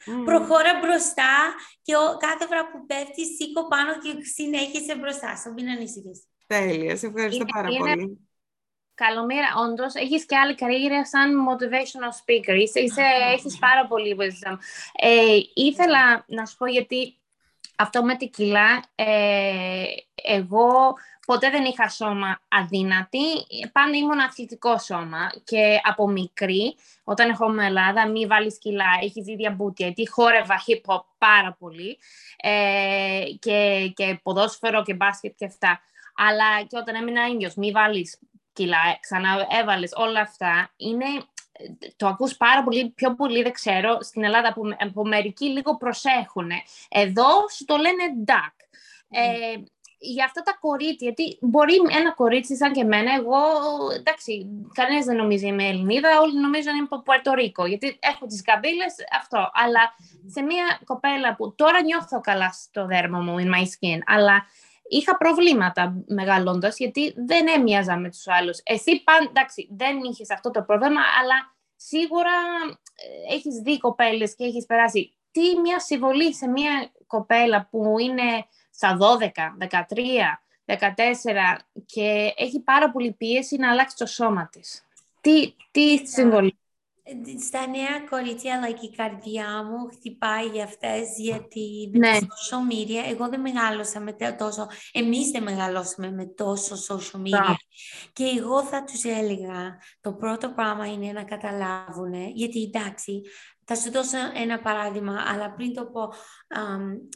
[0.06, 0.26] Mm.
[0.26, 1.34] Προχώρα μπροστά
[1.82, 5.54] και κάθε φορά που πέφτεις σήκω πάνω και συνέχισε μπροστά σου.
[5.54, 6.24] Μην ανησυχείς.
[6.48, 8.28] Τέλεια, σε ευχαριστώ πάρα πολύ.
[8.96, 12.56] Καλομήρα, όντως, έχεις και άλλη καριέρα σαν motivational speaker.
[12.56, 13.02] Είσαι, είσαι,
[13.34, 14.58] έχεις πάρα πολύ wisdom.
[14.94, 17.18] Ε, ήθελα να σου πω γιατί
[17.76, 19.84] αυτό με την κιλά, ε,
[20.24, 20.94] εγώ
[21.26, 23.26] ποτέ δεν είχα σώμα αδύνατη,
[23.72, 29.28] πάντα ήμουν αθλητικό σώμα και από μικρή, όταν έχω με Ελλάδα, μη βάλεις κιλά, έχεις
[29.28, 31.98] ίδια μπούτια, γιατί χόρευα hip-hop πάρα πολύ
[32.38, 35.82] ε, και, και ποδόσφαιρο και μπάσκετ και αυτά.
[36.16, 38.20] Αλλά και όταν έμεινα ίδιος, μη βάλεις
[38.54, 41.06] κιλά, ξαναέβαλε όλα αυτά, είναι,
[41.96, 44.62] το ακούς πάρα πολύ, πιο πολύ δεν ξέρω, στην Ελλάδα που,
[44.94, 46.52] που μερικοί λίγο προσέχουν.
[46.90, 48.56] Εδώ σου το λένε duck.
[49.10, 49.56] Ε,
[50.04, 53.42] για αυτά τα κορίτσια, γιατί μπορεί ένα κορίτσι σαν και εμένα, εγώ,
[53.96, 58.96] εντάξει, κανένας δεν νομίζει είμαι Ελληνίδα, όλοι νομίζουν είμαι από Πουερτορίκο, γιατί έχω τις καμπύλες,
[59.20, 59.52] αυτό.
[59.54, 59.96] Αλλά
[60.26, 64.46] σε μια κοπέλα που τώρα νιώθω καλά στο δέρμα μου, in my skin, αλλά
[64.90, 68.60] είχα προβλήματα μεγαλώντας γιατί δεν έμοιαζα με τους άλλους.
[68.64, 71.53] Εσύ πάντα, εντάξει, δεν είχες αυτό το πρόβλημα, αλλά
[71.88, 72.32] σίγουρα
[72.96, 75.14] ε, έχεις δει κοπέλες και έχεις περάσει.
[75.32, 79.80] Τι μια συμβολή σε μια κοπέλα που είναι στα 12, 13,
[80.66, 80.78] 14
[81.86, 84.86] και έχει πάρα πολύ πίεση να αλλάξει το σώμα της.
[85.22, 86.58] Τι, τι συμβολή
[87.46, 92.18] στα νέα κορίτσια, αλλά και η καρδιά μου χτυπάει για αυτές, γιατί με ναι.
[92.18, 97.54] social media, εγώ δεν μεγάλωσα με τόσο, εμείς δεν μεγαλώσαμε με τόσο social media.
[98.14, 103.22] Και εγώ θα τους έλεγα, το πρώτο πράγμα είναι να καταλάβουν, γιατί εντάξει,
[103.66, 106.14] θα σου δώσω ένα παράδειγμα, αλλά πριν το πω,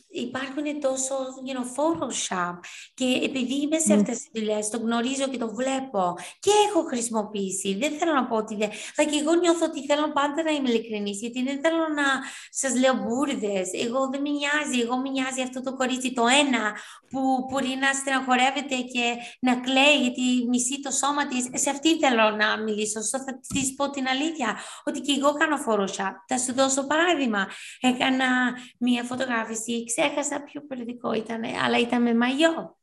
[0.10, 1.16] υπάρχουν τόσο
[1.48, 2.60] you know, Photoshop
[2.94, 7.78] και επειδή είμαι σε αυτές τις δουλειές, το γνωρίζω και το βλέπω και έχω χρησιμοποιήσει.
[7.78, 8.70] Δεν θέλω να πω ότι δεν...
[8.96, 12.08] και εγώ νιώθω ότι θέλω πάντα να είμαι ειλικρινής, γιατί δεν θέλω να
[12.50, 13.70] σας λέω μπουρδες.
[13.74, 16.76] Εγώ δεν με νοιάζει, εγώ με νοιάζει αυτό το κορίτσι το ένα
[17.10, 21.62] που μπορεί να στεναχωρεύεται και να κλαίει γιατί μισεί το σώμα της.
[21.62, 26.14] Σε αυτή θέλω να μιλήσω, θα της πω την αλήθεια, ότι και εγώ κάνω Photoshop.
[26.38, 27.48] Θα σου δώσω παράδειγμα.
[27.80, 28.28] Έκανα
[28.80, 32.78] μία φωτογράφηση, ξέχασα ποιο περιοδικό ήταν, αλλά ήταν με μαγιό.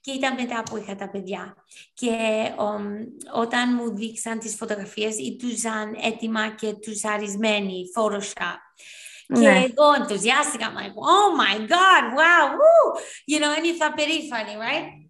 [0.00, 1.54] Και ήταν μετά που είχα τα παιδιά.
[1.94, 2.16] Και
[3.32, 8.58] όταν μου δείξαν τις φωτογραφίες, ήταν έτοιμα και τους αρισμένοι, Photoshop.
[9.26, 9.64] Και ναι.
[9.68, 12.98] εγώ ενθουσιάστηκα, like, oh my god, wow, woo!
[13.30, 15.05] You know, ένιωθα περήφανη, right?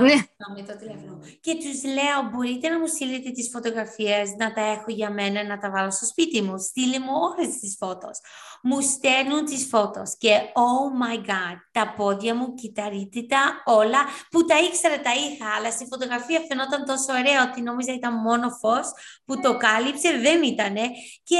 [0.00, 0.62] Ναι.
[0.62, 1.18] το τηλέφωνο.
[1.40, 5.58] Και τους λέω, μπορείτε να μου στείλετε τις φωτογραφίες, να τα έχω για μένα, να
[5.58, 6.58] τα βάλω στο σπίτι μου.
[6.58, 8.20] Στείλε μου όλες τις φώτος.
[8.62, 13.98] Μου στέλνουν τις φώτος και oh my god, τα πόδια μου κυταρίτητα όλα
[14.30, 18.50] που τα ήξερα τα είχα, αλλά στη φωτογραφία φαινόταν τόσο ωραία ότι νόμιζα ήταν μόνο
[18.50, 18.92] φως
[19.24, 20.82] που το κάλυψε, δεν ήτανε.
[21.22, 21.38] Και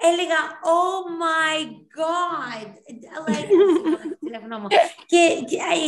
[0.00, 0.40] έλεγα,
[0.76, 1.58] oh my
[1.98, 2.68] god,
[3.26, 3.48] like,
[4.24, 4.66] τηλέφωνο μου.
[5.06, 5.18] και,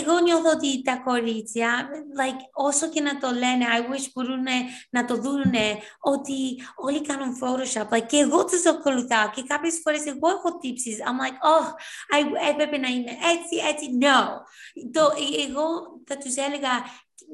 [0.01, 1.89] εγώ νιώθω ότι τα κορίτσια,
[2.21, 4.45] like, όσο και να το λένε, I wish μπορούν
[4.91, 5.53] να το δουν
[6.01, 7.89] ότι όλοι κάνουν Photoshop.
[7.97, 10.99] Like, και εγώ τους ακολουθάω και κάποιες φορές εγώ έχω τύψεις.
[10.99, 11.67] I'm like, oh,
[12.17, 13.99] I, έπρεπε να είμαι έτσι, έτσι.
[14.01, 14.19] No.
[14.93, 15.13] Το,
[15.49, 15.67] εγώ
[16.07, 16.71] θα τους έλεγα,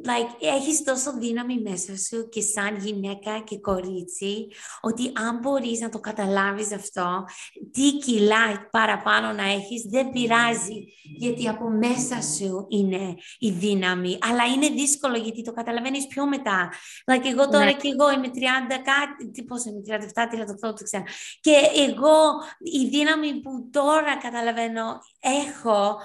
[0.05, 4.47] like, έχεις τόσο δύναμη μέσα σου και σαν γυναίκα και κορίτσι,
[4.81, 7.25] ότι αν μπορείς να το καταλάβεις αυτό,
[7.73, 10.85] τι κιλά παραπάνω να έχεις, δεν πειράζει,
[11.17, 14.19] γιατί από μέσα σου είναι η δύναμη.
[14.21, 16.73] Αλλά είναι δύσκολο, γιατί το καταλαβαίνεις πιο μετά.
[17.13, 17.73] Like, εγώ τώρα ναι.
[17.73, 19.81] και εγώ είμαι 30 κάτι, τι πώς είμαι,
[20.15, 20.27] 37,
[20.71, 21.05] 38, το ξέρω.
[21.41, 21.55] Και
[21.89, 22.19] εγώ,
[22.59, 25.99] η δύναμη που τώρα καταλαβαίνω, έχω,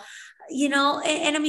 [0.59, 1.39] you know, ε, ένα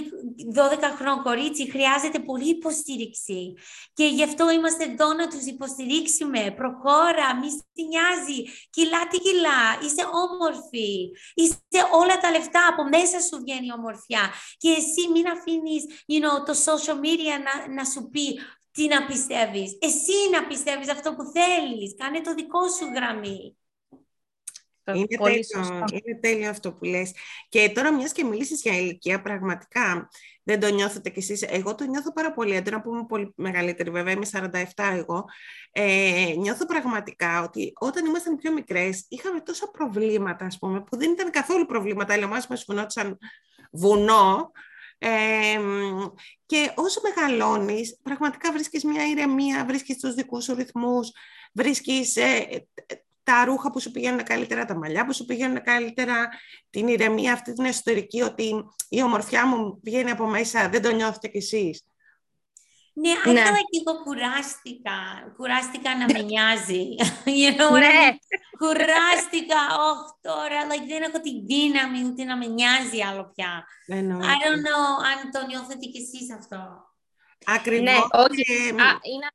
[0.55, 3.55] 12 χρόνο κορίτσι χρειάζεται πολύ υποστήριξη.
[3.93, 6.55] Και γι' αυτό είμαστε εδώ να τους υποστηρίξουμε.
[6.57, 8.41] Προχώρα, μη σε νοιάζει.
[8.71, 9.63] Κιλά τι κιλά.
[9.85, 11.11] Είσαι όμορφη.
[11.35, 12.67] Είσαι όλα τα λεφτά.
[12.73, 14.33] Από μέσα σου βγαίνει η ομορφιά.
[14.57, 18.41] Και εσύ μην αφήνεις you know, το social media να, να σου πει
[18.73, 19.79] τι να πιστεύεις.
[19.81, 21.95] Εσύ να πιστεύεις αυτό που θέλεις.
[21.97, 23.57] Κάνε το δικό σου γραμμή.
[24.87, 27.15] Είναι τέλειο, είναι τέλειο αυτό που λες.
[27.49, 30.09] Και τώρα μιας και μιλήσεις για ηλικία, πραγματικά
[30.43, 31.43] δεν το νιώθετε κι εσείς.
[31.43, 35.25] Εγώ το νιώθω πάρα πολύ έντονα, που είμαι πολύ μεγαλύτερη βέβαια, είμαι 47 εγώ.
[35.73, 41.11] Ε, νιώθω πραγματικά ότι όταν ήμασταν πιο μικρές είχαμε τόσα προβλήματα, ας πούμε, που δεν
[41.11, 43.19] ήταν καθόλου προβλήματα, αλλά εμάς μας φωνόντουσαν
[43.73, 44.51] βουνό.
[44.99, 45.61] Ε,
[46.47, 51.13] και όσο μεγαλώνεις, πραγματικά βρίσκεις μια ηρεμία, βρίσκεις τους δικούς σου ρυθμούς,
[51.53, 52.67] βρίσκεις ε,
[53.23, 56.29] τα ρούχα που σου πηγαίνουν καλύτερα, τα μαλλιά που σου πηγαίνουν καλύτερα,
[56.71, 61.29] την ηρεμία αυτή την εσωτερική, ότι η ομορφιά μου βγαίνει από μέσα, δεν το νιώθετε
[61.29, 61.85] κι εσείς.
[62.95, 63.43] Ναι, ναι.
[63.43, 64.99] και εγώ κουράστηκα.
[65.37, 66.85] Κουράστηκα να με νοιάζει.
[67.41, 68.05] you know ναι.
[68.59, 73.65] Κουράστηκα, όχι τώρα, like, δεν έχω τη δύναμη ούτε να με νοιάζει άλλο πια.
[73.89, 76.61] I don't know αν το νιώθετε κι εσείς αυτό.
[77.47, 77.85] Ακριβώς.
[77.85, 78.45] Ναι, όχι.
[78.69, 79.29] Α, είναι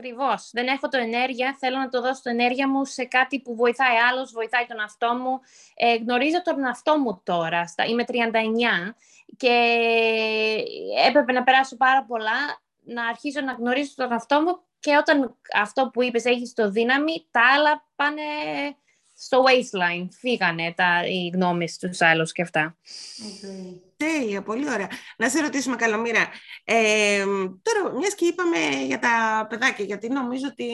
[0.00, 0.50] Ακριβώς.
[0.52, 1.56] Δεν έχω το ενέργεια.
[1.58, 5.14] Θέλω να το δώσω το ενέργεια μου σε κάτι που βοηθάει άλλος, βοηθάει τον αυτό
[5.14, 5.40] μου.
[5.74, 7.66] Ε, γνωρίζω τον αυτό μου τώρα.
[7.66, 8.12] Στα, είμαι 39
[9.36, 9.54] και
[11.06, 15.90] έπρεπε να περάσω πάρα πολλά να αρχίσω να γνωρίζω τον αυτό μου και όταν αυτό
[15.92, 18.22] που είπες έχεις το δύναμη, τα άλλα πάνε
[19.20, 20.08] στο waistline.
[20.18, 22.76] Φύγανε τα, οι γνώμες τους άλλους και αυτά.
[23.18, 23.80] Okay.
[23.96, 24.88] Τέλεια, πολύ ωραία.
[25.16, 26.28] Να σε ρωτήσουμε, Καλομήρα,
[26.64, 27.24] ε,
[27.62, 30.66] τώρα μιας και είπαμε για τα παιδάκια, γιατί νομίζω ότι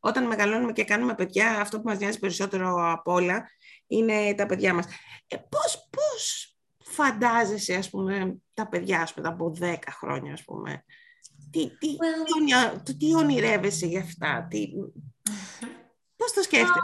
[0.00, 3.50] όταν μεγαλώνουμε και κάνουμε παιδιά, αυτό που μας νοιάζει περισσότερο από όλα
[3.86, 4.86] είναι τα παιδιά μας.
[5.26, 10.84] Ε, πώς, πώς φαντάζεσαι, ας πούμε, τα παιδιά σου μετά από 10 χρόνια, ας πούμε.
[11.50, 14.68] Τι, τι, well, τι, τι ονειρεύεσαι για αυτά, τι...
[16.28, 16.80] Πώς το σκέφτεσαι;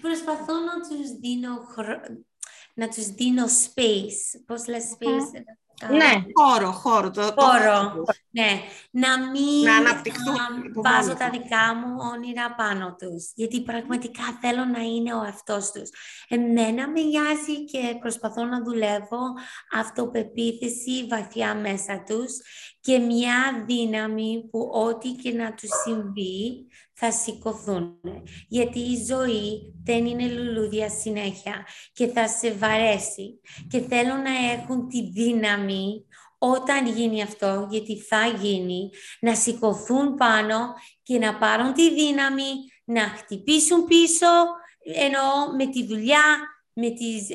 [0.00, 1.66] Προσπαθώ να τους δίνω,
[2.74, 4.42] να τους δίνω space.
[4.46, 5.42] Πώς λες space;
[5.86, 7.10] Ναι, χώρο, χώρο.
[7.10, 8.60] Το, χώρο, ναι.
[8.90, 10.36] Να μην να αναπτυχθούν.
[10.74, 13.32] βάζω τα δικά μου όνειρα πάνω τους.
[13.34, 15.90] Γιατί πραγματικά θέλω να είναι ο αυτός τους.
[16.28, 19.22] Εμένα με νοιάζει και προσπαθώ να δουλεύω
[19.72, 22.32] αυτοπεποίθηση βαθιά μέσα τους
[22.80, 28.00] και μια δύναμη που ό,τι και να τους συμβεί θα σηκωθούν.
[28.48, 33.40] Γιατί η ζωή δεν είναι λουλούδια συνέχεια και θα σε βαρέσει.
[33.68, 35.67] Και θέλω να έχουν τη δύναμη
[36.38, 42.52] όταν γίνει αυτό, γιατί θα γίνει, να σηκωθούν πάνω και να πάρουν τη δύναμη,
[42.84, 44.26] να χτυπήσουν πίσω,
[44.94, 46.38] ενώ με τη δουλειά,
[46.72, 47.28] με, τις,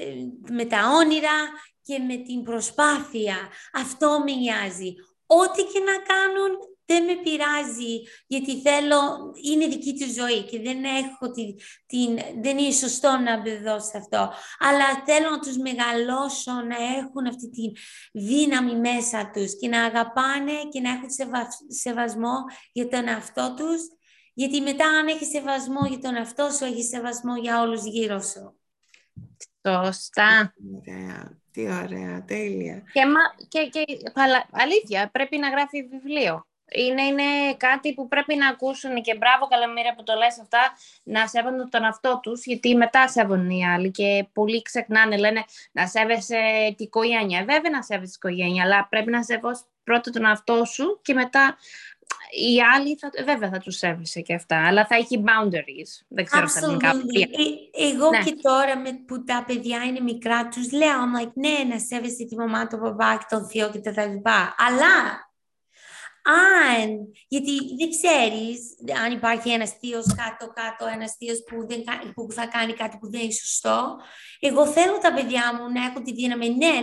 [0.50, 1.50] με τα όνειρα
[1.82, 3.36] και με την προσπάθεια.
[3.74, 4.94] Αυτό με νοιάζει.
[5.26, 10.84] Ό,τι και να κάνουν, δεν με πειράζει γιατί θέλω, είναι δική του ζωή και δεν
[10.84, 14.32] έχω την, την δεν είναι σωστό να δώσω αυτό.
[14.60, 17.72] Αλλά θέλω να τους μεγαλώσω, να έχουν αυτή τη
[18.12, 21.10] δύναμη μέσα τους και να αγαπάνε και να έχουν
[21.68, 22.36] σεβασμό
[22.72, 23.82] για τον εαυτό τους.
[24.34, 28.58] Γιατί μετά αν έχεις σεβασμό για τον εαυτό σου, έχεις σεβασμό για όλους γύρω σου.
[29.68, 30.54] Σωστά.
[31.52, 32.84] Τι ωραία, τέλεια.
[32.94, 33.86] Και, μα, και, και
[34.52, 39.94] αλήθεια, πρέπει να γράφει βιβλίο είναι, είναι κάτι που πρέπει να ακούσουν και μπράβο Καλαμήρα
[39.96, 40.60] που το λες αυτά,
[41.04, 45.88] να σέβονται τον αυτό τους, γιατί μετά σέβουν οι άλλοι και πολλοί ξεχνάνε, λένε να
[45.88, 46.40] σέβεσαι
[46.78, 47.40] την οικογένεια.
[47.40, 51.58] Βέβαια να σέβεσαι την οικογένεια, αλλά πρέπει να σέβεις πρώτα τον αυτό σου και μετά
[52.32, 56.06] οι άλλοι θα, βέβαια θα τους σέβεσαι και αυτά, αλλά θα έχει boundaries.
[56.08, 56.78] Δεν ξέρω θα είναι
[57.74, 58.24] ε, Εγώ ναι.
[58.24, 62.26] και τώρα με, που τα παιδιά είναι μικρά, τους λέω, I'm like, ναι, να σέβεσαι
[62.26, 64.56] τη μαμά, τον παπά και τον θείο και τα λοιπά.
[64.58, 64.88] Αλλά
[66.24, 68.60] αν, γιατί δεν ξέρεις
[69.04, 71.56] αν υπάρχει ένας θείος κάτω-κάτω, ένας θείος που,
[72.14, 73.98] που θα κάνει κάτι που δεν είναι σωστό.
[74.40, 76.76] Εγώ θέλω τα παιδιά μου να έχουν τη δύναμη, ναι,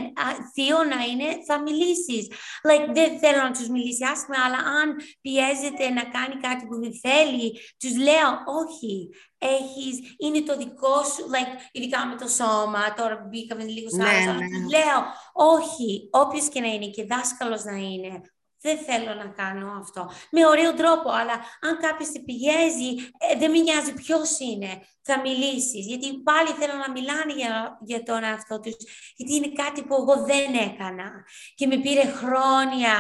[0.55, 2.29] θείο να είναι, θα μιλήσεις.
[2.69, 4.89] Like, δεν θέλω να τους μιλήσει άσχημα, αλλά αν
[5.21, 8.31] πιέζεται να κάνει κάτι που δεν θέλει, τους λέω,
[8.63, 13.89] όχι, έχεις, είναι το δικό σου, like, ειδικά με το σώμα, τώρα που μπήκαμε λίγο
[13.91, 14.47] σε ναι, ναι.
[14.75, 15.01] λέω,
[15.33, 18.21] όχι, όποιος και να είναι και δάσκαλος να είναι,
[18.61, 20.11] δεν θέλω να κάνω αυτό.
[20.31, 25.21] Με ωραίο τρόπο, αλλά αν κάποιος σε πιέζει, ε, δεν με νοιάζει ποιος είναι, θα
[25.21, 25.87] μιλήσεις.
[25.87, 28.77] Γιατί πάλι θέλω να μιλάνε για, για τον εαυτό τους,
[29.17, 31.09] γιατί είναι κάτι που εγώ δεν έκανα.
[31.55, 32.97] Και με πήρε χρόνια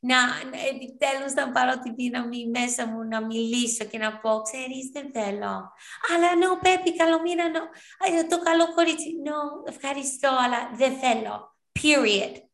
[0.00, 0.18] να,
[0.50, 5.10] να επιτέλους να πάρω τη δύναμη μέσα μου να μιλήσω και να πω, ξέρεις, δεν
[5.12, 5.54] θέλω.
[6.12, 7.62] Αλλά ναι, no, Πέπι, καλομήρα, no.
[8.28, 11.56] το καλό κορίτσι, no, ευχαριστώ, αλλά δεν θέλω.
[11.82, 12.47] Period.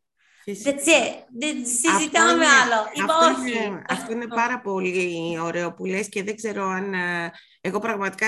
[0.46, 1.24] That's it.
[1.38, 3.08] Δεν συζητάμε άλλο.
[3.10, 6.94] Αυτό, είναι, αυτό είναι πάρα πολύ ωραίο που λες και δεν ξέρω αν...
[6.94, 7.30] Ε,
[7.60, 8.26] εγώ πραγματικά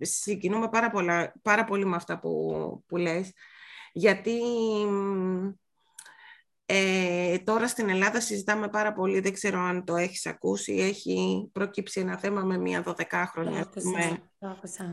[0.00, 3.32] συγκινούμε πάρα, πολλά, πάρα πολύ με αυτά που, που λες.
[3.92, 4.40] Γιατί
[6.70, 12.00] ε, τώρα στην Ελλάδα συζητάμε πάρα πολύ, δεν ξέρω αν το έχεις ακούσει, έχει προκύψει
[12.00, 13.60] ένα θέμα με μία 12χρονη.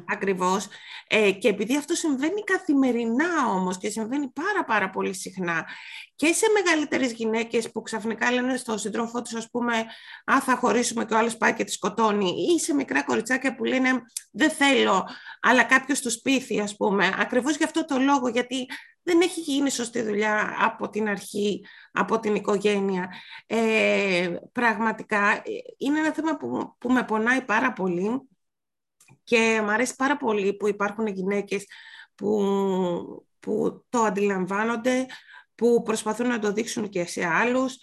[0.06, 0.68] Ακριβώς.
[1.08, 5.66] Ε, και επειδή αυτό συμβαίνει καθημερινά όμως και συμβαίνει πάρα πάρα πολύ συχνά
[6.16, 9.74] και σε μεγαλύτερες γυναίκες που ξαφνικά λένε στον σύντροφό τους ας πούμε
[10.26, 13.64] «Α, θα χωρίσουμε και ο άλλος πάει και τη σκοτώνει» ή σε μικρά κοριτσάκια που
[13.64, 13.90] λένε
[14.32, 15.08] «Δεν θέλω,
[15.42, 17.16] αλλά κάποιος τους πείθει» ας πούμε.
[17.20, 18.68] Ακριβώς γι' αυτό το λόγο, γιατί
[19.06, 23.14] δεν έχει γίνει σωστή δουλειά από την αρχή, από την οικογένεια.
[23.46, 25.42] Ε, πραγματικά ε,
[25.78, 28.30] είναι ένα θέμα που, που με πονάει πάρα πολύ
[29.24, 31.66] και μου αρέσει πάρα πολύ που υπάρχουν γυναίκες
[32.16, 32.42] που,
[33.40, 35.06] που το αντιλαμβάνονται,
[35.56, 37.78] που προσπαθούν να το δείξουν και σε άλλους.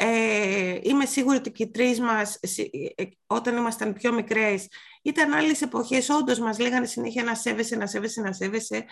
[0.00, 2.38] Ε, είμαι σίγουρη ότι και οι τρεις μας,
[2.96, 4.68] ε, όταν ήμασταν πιο μικρές,
[5.02, 8.84] ήταν άλλες εποχές, όντως μας λέγανε συνέχεια να σέβεσαι, να σέβεσαι, να σέβεσαι.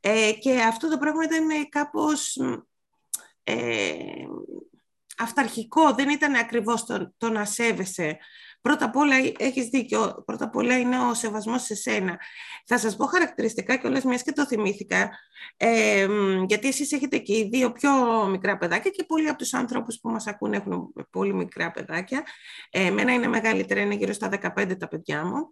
[0.00, 2.36] Ε, και αυτό το πράγμα ήταν κάπως
[3.44, 3.94] ε,
[5.18, 8.18] αυταρχικό, δεν ήταν ακριβώς το, το να σέβεσαι.
[8.62, 12.18] Πρώτα απ' όλα έχεις δίκιο, πρώτα απ' όλα είναι ο σεβασμός σε σένα.
[12.66, 15.10] Θα σας πω χαρακτηριστικά και όλες μιας και το θυμήθηκα,
[15.56, 16.06] ε,
[16.46, 17.90] γιατί εσείς έχετε και οι δύο πιο
[18.26, 22.22] μικρά παιδάκια και πολλοί από τους άνθρωπους που μας ακούν έχουν πολύ μικρά παιδάκια.
[22.70, 25.48] Ε, εμένα είναι μεγαλύτερα, είναι γύρω στα 15 τα παιδιά μου.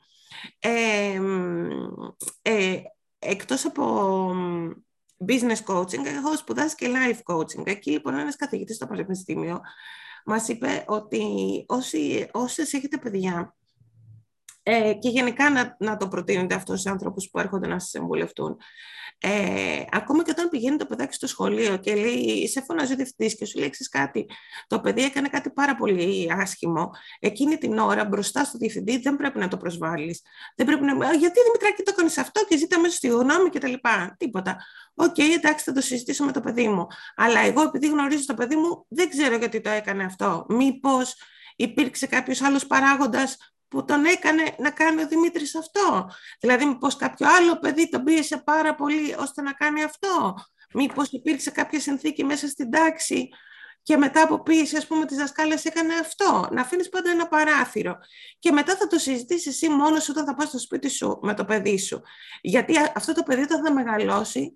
[0.59, 1.21] Ε,
[2.43, 2.77] ε,
[3.19, 3.85] εκτός από
[5.29, 7.67] business coaching, έχω σπουδάσει και life coaching.
[7.67, 9.61] Εκεί λοιπόν ένας καθηγητής στο Πανεπιστήμιο
[10.27, 11.25] μας είπε ότι
[11.69, 13.55] όσοι, όσες έχετε παιδιά
[14.73, 18.57] ε, και γενικά να, να το προτείνετε αυτό στους άνθρωπους που έρχονται να σας εμβουλευτούν,
[19.19, 23.37] ε, ακόμα και όταν πηγαίνει το παιδάκι στο σχολείο και λέει, σε φωνάζει ο διευθυντής
[23.37, 24.27] και σου λέει κάτι,
[24.67, 26.91] το παιδί έκανε κάτι πάρα πολύ άσχημο.
[27.19, 30.23] Εκείνη την ώρα μπροστά στο διευθυντή δεν πρέπει να το προσβάλλεις.
[30.57, 30.93] Δεν πρέπει να.
[30.93, 33.73] Γιατί Δημητράκη το έκανε αυτό και ζήτα μέσα συγγνώμη κτλ.
[34.17, 34.57] Τίποτα.
[34.95, 36.87] OK, okay, εντάξει, θα το συζητήσω με το παιδί μου.
[37.17, 40.47] Αλλά εγώ, επειδή γνωρίζω το παιδί μου, δεν ξέρω γιατί το έκανε αυτό.
[40.49, 41.15] Μήπως
[41.57, 43.37] υπήρξε κάποιος άλλος παράγοντας
[43.71, 46.11] που τον έκανε να κάνει ο Δημήτρης αυτό.
[46.41, 50.35] Δηλαδή, μήπως κάποιο άλλο παιδί τον πίεσε πάρα πολύ ώστε να κάνει αυτό.
[50.75, 53.29] Μήπως υπήρξε κάποια συνθήκη μέσα στην τάξη
[53.83, 56.49] και μετά από πίεση, ας πούμε, τις δασκάλες έκανε αυτό.
[56.53, 57.99] Να αφήνεις πάντα ένα παράθυρο.
[58.39, 61.45] Και μετά θα το συζητήσεις εσύ μόνος όταν θα πας στο σπίτι σου με το
[61.45, 62.03] παιδί σου.
[62.41, 64.53] Γιατί αυτό το παιδί όταν θα μεγαλώσει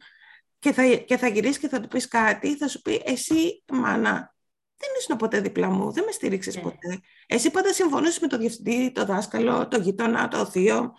[0.58, 4.33] και θα, και θα γυρίσεις και θα του πεις κάτι, θα σου πει εσύ μάνα,
[4.76, 6.62] δεν ήσουν ποτέ δίπλα μου, δεν με στήριξες ναι.
[6.62, 7.00] ποτέ.
[7.26, 10.92] Εσύ πάντα συμφωνούσες με το διευθυντή, το δάσκαλο, το γείτονα, το θείο.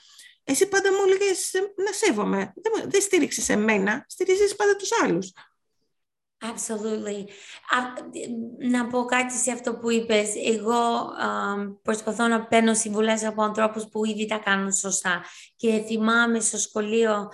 [0.44, 2.54] Εσύ πάντα μου έλεγες να σέβομαι.
[2.56, 5.32] Δεν, δεν στήριξες εμένα, στηρίζεις πάντα τους άλλους.
[6.40, 7.24] Absolutely.
[8.70, 10.30] Να πω κάτι σε αυτό που είπες.
[10.46, 11.10] Εγώ
[11.82, 15.24] προσπαθώ να παίρνω συμβουλές από ανθρώπους που ήδη τα κάνουν σωστά.
[15.56, 17.32] Και θυμάμαι στο σχολείο,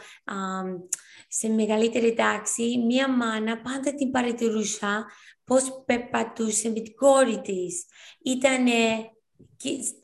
[1.27, 5.05] σε μεγαλύτερη τάξη, μία μάνα πάντα την παρατηρούσα
[5.51, 7.85] πώς περπατούσε με την κόρη της.
[8.23, 8.65] Ήταν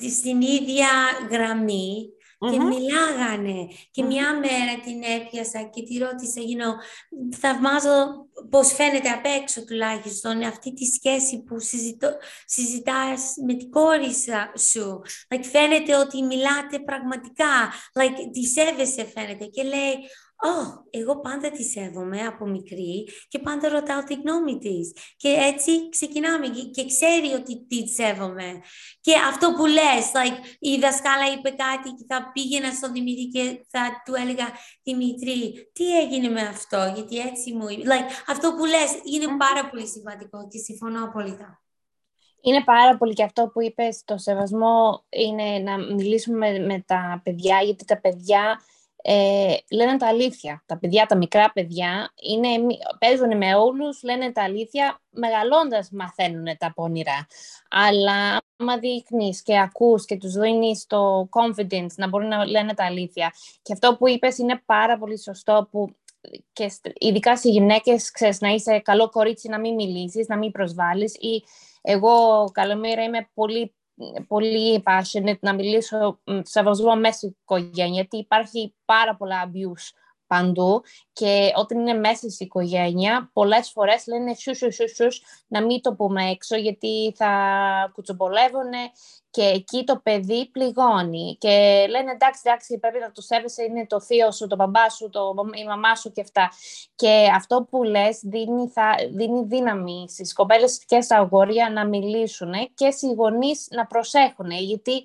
[0.09, 0.87] στην ίδια
[1.31, 3.67] γραμμή και μιλάγανε.
[3.91, 6.73] Και μια μέρα την έπιασα και τη ρώτησα, you know,
[7.37, 14.13] θαυμάζω πώς φαίνεται απ' έξω τουλάχιστον αυτή τη σχέση που συζητώ, συζητάς με την κόρη
[14.71, 15.01] σου.
[15.29, 17.71] Like, φαίνεται ότι μιλάτε πραγματικά.
[17.93, 19.45] Like, τη σέβεσαι φαίνεται.
[19.45, 19.95] Και λέει,
[20.45, 24.93] oh, εγώ πάντα τη σέβομαι από μικρή και πάντα ρωτάω τη γνώμη της.
[25.17, 28.61] Και έτσι ξεκινάμε και ξέρει ότι τη σέβομαι.
[29.01, 33.65] Και αυτό που λες, like, η δασκάλα είπε κάτι και θα πήγαινα στον Δημήτρη και
[33.69, 34.47] θα του έλεγα
[34.83, 39.87] Δημήτρη, τι έγινε με αυτό, γιατί έτσι μου like, Αυτό που λες είναι πάρα πολύ
[39.87, 41.61] σημαντικό και συμφωνώ απόλυτα.
[42.41, 47.61] Είναι πάρα πολύ και αυτό που είπες, το σεβασμό είναι να μιλήσουμε με, τα παιδιά,
[47.61, 48.61] γιατί τα παιδιά
[49.09, 50.63] ε, λένε τα αλήθεια.
[50.65, 52.47] Τα παιδιά, τα μικρά παιδιά, είναι,
[52.99, 57.27] παίζουν με όλους, λένε τα αλήθεια, μεγαλώντας μαθαίνουν τα πόνιρα.
[57.69, 62.85] Αλλά άμα δείχνεις και ακούς και τους δίνεις το confidence να μπορούν να λένε τα
[62.85, 63.33] αλήθεια.
[63.61, 65.95] Και αυτό που είπες είναι πάρα πολύ σωστό που
[66.53, 71.13] και ειδικά σε γυναίκες, ξέρεις, να είσαι καλό κορίτσι, να μην μιλήσεις, να μην προσβάλλεις
[71.13, 71.43] ή
[71.81, 73.73] εγώ, καλομήρα, είμαι πολύ,
[74.27, 79.91] πολύ passionate να μιλήσω σεβασμό μέσα στην οικογένεια, γιατί υπάρχει πάρα πολλά abuse
[80.27, 85.07] παντού και όταν είναι μέσα στην οικογένεια, πολλές φορές λένε σου, σου, σου, σου,
[85.47, 88.71] να μην το πούμε έξω γιατί θα κουτσομπολεύουν
[89.29, 94.01] και εκεί το παιδί πληγώνει και λένε εντάξει, εντάξει, πρέπει να το σέβεσαι, είναι το
[94.01, 96.51] θείο σου, το μπαμπά σου, το, η μαμά σου και αυτά.
[96.95, 102.53] Και αυτό που λες δίνει, θα, δίνει δύναμη στις κοπέλες και στα αγόρια να μιλήσουν
[102.73, 105.03] και στις γονείς να προσέχουν, γιατί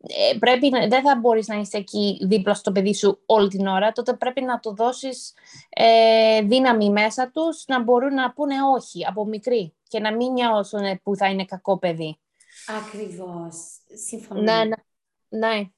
[0.00, 3.92] ε, πρέπει, δεν θα μπορείς να είσαι εκεί δίπλα στο παιδί σου όλη την ώρα,
[3.92, 5.34] τότε πρέπει να το δώσεις
[5.68, 11.00] ε, δύναμη μέσα τους να μπορούν να πούνε όχι από μικρή και να μην νιώσουν
[11.02, 12.18] που θα είναι κακό παιδί.
[12.78, 13.54] Ακριβώς.
[14.06, 14.40] Συμφωνώ.
[14.40, 14.76] Ναι, ναι.
[15.28, 15.70] ναι.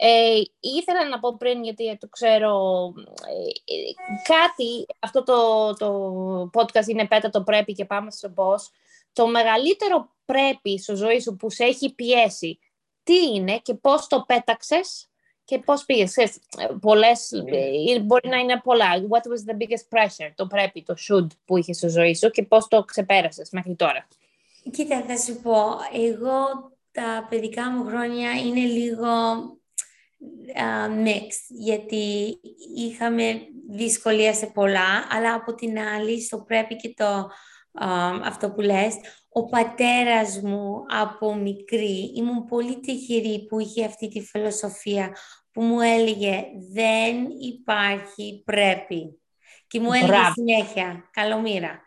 [0.00, 2.92] Ε, ήθελα να πω πριν, γιατί το ξέρω,
[3.28, 3.90] ε,
[4.22, 8.70] κάτι, αυτό το, το podcast είναι πέτα το πρέπει και πάμε στο πώς.
[9.12, 12.58] Το μεγαλύτερο πρέπει στο ζωή σου που σε έχει πιέσει,
[13.08, 15.08] τι είναι και πώς το πέταξες
[15.44, 16.14] και πώς πήγες.
[16.80, 18.86] Πολλές, ε, μπορεί να είναι πολλά.
[19.08, 22.42] What was the biggest pressure, το πρέπει, το should που είχες στο ζωή σου και
[22.42, 24.08] πώς το ξεπέρασες μέχρι τώρα.
[24.70, 25.54] Κοίτα, θα σου πω,
[25.92, 29.08] εγώ τα παιδικά μου χρόνια είναι λίγο
[30.56, 32.38] uh, mixed, γιατί
[32.76, 37.30] είχαμε δυσκολία σε πολλά, αλλά από την άλλη, στο πρέπει και το
[38.24, 38.94] αυτό που λες,
[39.38, 45.16] ο πατέρας μου από μικρή, ήμουν πολύ τυχερή που είχε αυτή τη φιλοσοφία
[45.52, 49.20] που μου έλεγε δεν υπάρχει πρέπει.
[49.66, 51.82] Και μου έλεγε συνέχεια, καλομήρα,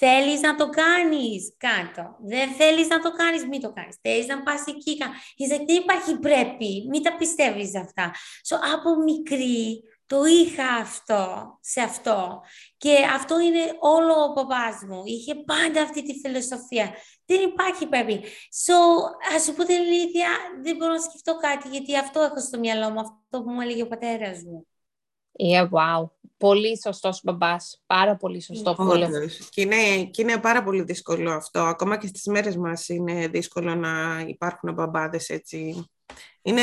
[0.00, 2.16] Θέλεις να το κάνεις, κάτω.
[2.26, 3.96] Δεν θέλεις να το κάνεις, μην το κάνεις.
[4.02, 8.14] Θέλεις να πας εκεί, like, δεν υπάρχει πρέπει, μην τα πιστεύεις αυτά.
[8.48, 12.42] So, από μικρή το είχα αυτό, σε αυτό.
[12.76, 15.02] Και αυτό είναι όλο ο παπάς μου.
[15.04, 16.94] Είχε πάντα αυτή τη φιλοσοφία.
[17.24, 18.24] Δεν υπάρχει πρέπει.
[18.64, 18.74] So,
[19.36, 20.28] ας σου πω την αλήθεια,
[20.62, 23.82] δεν μπορώ να σκεφτώ κάτι, γιατί αυτό έχω στο μυαλό μου, αυτό που μου έλεγε
[23.82, 24.66] ο πατέρας μου.
[25.38, 26.10] Yeah, wow.
[26.36, 27.82] Πολύ σωστός μπαμπάς.
[27.86, 28.74] Πάρα πολύ σωστό.
[28.74, 29.06] Πολύ.
[29.50, 31.60] Και, είναι, και είναι πάρα πολύ δύσκολο αυτό.
[31.60, 35.88] Ακόμα και στις μέρες μας είναι δύσκολο να υπάρχουν μπαμπάδες έτσι.
[36.42, 36.62] Είναι,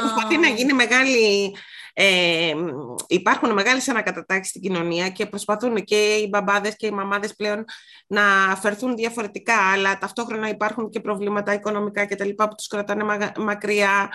[0.00, 1.54] προσπαθεί να γίνει μεγάλη...
[1.96, 2.54] Ε,
[3.06, 7.64] υπάρχουν μεγάλες ανακατατάξεις στην κοινωνία και προσπαθούν και οι μπαμπάδες και οι μαμάδες πλέον
[8.06, 8.22] να
[8.60, 13.04] φερθούν διαφορετικά, αλλά ταυτόχρονα υπάρχουν και προβλήματα οικονομικά και τα λοιπά που τους κρατάνε
[13.36, 14.10] μακριά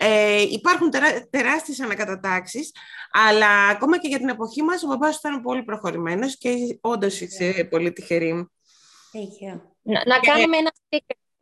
[0.00, 2.74] ε, υπάρχουν τερά, τεράστιες ανακατατάξεις,
[3.12, 6.50] αλλά ακόμα και για την εποχή μας ο παπάς ήταν πολύ προχωρημένος και
[6.80, 8.48] όντως είσαι πολύ τυχερή.
[9.82, 10.72] Να, να κάνουμε ένα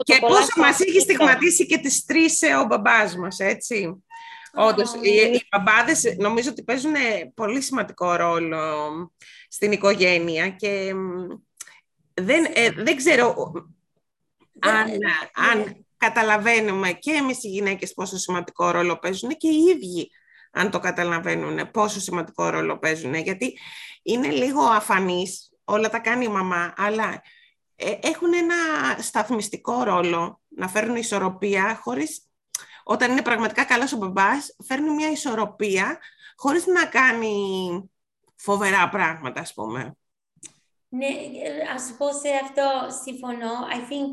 [0.05, 4.05] Και πόσο μας έχει στιγματίσει και τις τρεις ε, ο μπαμπάς μας, έτσι.
[4.57, 6.95] Όντως, οι, οι μπαμπάδες νομίζω ότι παίζουν
[7.35, 9.13] πολύ σημαντικό ρόλο
[9.49, 10.95] στην οικογένεια και
[12.15, 13.53] δεν, ε, δεν ξέρω
[14.59, 14.91] αν,
[15.35, 20.11] αν καταλαβαίνουμε και εμείς οι γυναίκες πόσο σημαντικό ρόλο παίζουν και οι ίδιοι
[20.53, 23.15] αν το καταλαβαίνουν πόσο σημαντικό ρόλο παίζουν.
[23.15, 23.59] Γιατί
[24.03, 27.23] είναι λίγο αφανής, όλα τα κάνει η μαμά, αλλά
[27.77, 28.57] ε, έχουν ένα
[28.99, 32.26] σταθμιστικό ρόλο να φέρουν ισορροπία χωρίς,
[32.89, 35.99] όταν είναι πραγματικά καλός ο μπαμπάς, φέρνει μια ισορροπία
[36.37, 37.35] χωρίς να κάνει
[38.37, 39.97] φοβερά πράγματα, ας πούμε.
[40.89, 41.07] Ναι,
[41.75, 43.53] ας πω σε αυτό συμφωνώ.
[43.73, 44.11] I think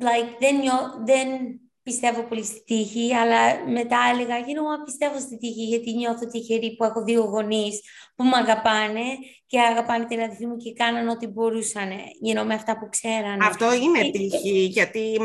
[0.00, 0.60] like, δεν,
[1.04, 6.26] δεν πιστεύω πολύ στη τύχη, αλλά μετά έλεγα, you know, πιστεύω στη τύχη, γιατί νιώθω
[6.26, 7.80] τυχερή που έχω δύο γονείς
[8.14, 9.02] που με αγαπάνε
[9.46, 11.90] και αγαπάνε την αδερφή μου και κάναν ό,τι μπορούσαν,
[12.26, 13.46] you know, με αυτά που ξέρανε.
[13.46, 15.18] Αυτό είναι τύχη, γιατί,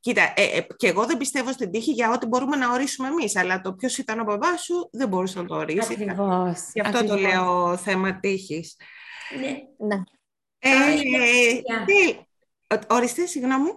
[0.00, 3.36] κοίτα, ε, ε, και εγώ δεν πιστεύω στην τύχη για ό,τι μπορούμε να ορίσουμε εμείς,
[3.36, 5.92] αλλά το ποιος ήταν ο μπαμπάς σου δεν μπορούσε να το ορίσει.
[5.92, 6.70] Ακριβώς.
[6.72, 8.76] Γι' αυτό το λέω θέμα τύχης.
[9.40, 9.86] Ναι.
[9.86, 10.02] ναι.
[10.58, 10.70] Ε,
[12.66, 13.70] ε, ορίστε, συγγνώμη.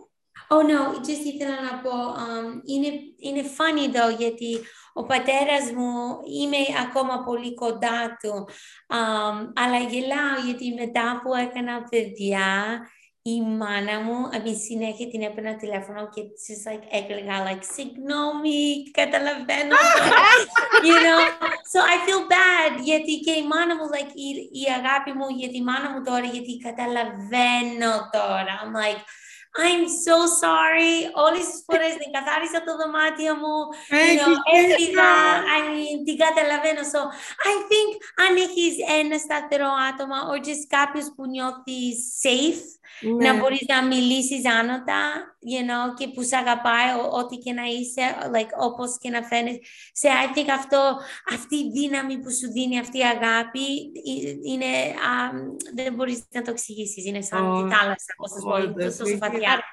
[0.48, 2.88] Oh no, just ήθελα να πω, um, είναι,
[3.20, 4.60] είναι funny though, γιατί
[4.94, 5.92] ο πατέρας μου
[6.40, 8.48] είμαι ακόμα πολύ κοντά του,
[8.88, 12.80] um, αλλά γελάω γιατί μετά που έκανα παιδιά,
[13.34, 18.60] η μάνα μου, αμήν συνέχεια την έπαιρνα τηλέφωνο και της like, έκλαιγα, like, συγγνώμη,
[19.00, 19.76] καταλαβαίνω.
[20.90, 21.20] you know,
[21.72, 24.30] so I feel bad, γιατί και η μάνα μου, like, η,
[24.62, 28.54] η αγάπη μου για τη μάνα μου τώρα, γιατί καταλαβαίνω τώρα.
[28.64, 29.02] I'm like,
[29.64, 30.96] I'm so sorry.
[31.26, 33.56] Όλες τις φορές δεν καθάρισα το δωμάτιο μου.
[33.90, 35.12] You know, έφυγα.
[35.56, 36.82] I mean, την καταλαβαίνω.
[36.94, 37.00] So,
[37.52, 37.90] I think
[38.24, 42.64] αν έχεις ένα σταθερό άτομα or just κάποιος που νιώθεις safe,
[43.02, 43.32] ναι.
[43.32, 45.02] να μπορείς να μιλήσεις άνοτα,
[45.52, 48.04] you know, και που σε αγαπάει, ό,τι και να είσαι,
[48.36, 49.60] like, όπως και να φαίνεσαι.
[49.92, 50.98] Σε, I think αυτό,
[51.34, 53.68] αυτή η δύναμη που σου δίνει αυτή η αγάπη,
[54.46, 54.72] είναι,
[55.10, 55.36] um,
[55.76, 57.06] δεν μπορείς να το εξηγήσεις.
[57.06, 57.56] Είναι σαν oh.
[57.56, 59.64] τη θάλασσα, πώς σας πω, τόσο βαθιά.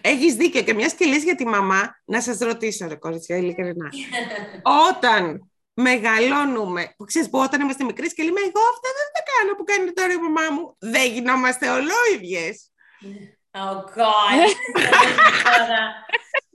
[0.00, 3.88] Έχεις δίκιο και μιας σκελής για τη μαμά, να σας ρωτήσω, ρε κορίτσια, ειλικρινά.
[4.88, 9.52] Όταν μεγαλώνουμε, που ξέρεις που όταν είμαστε μικροί και λέμε εγώ αυτά δεν τα κάνω
[9.56, 12.70] που κάνει τώρα η μαμά μου, δεν γινόμαστε ολόιδιες.
[13.58, 14.36] Oh God.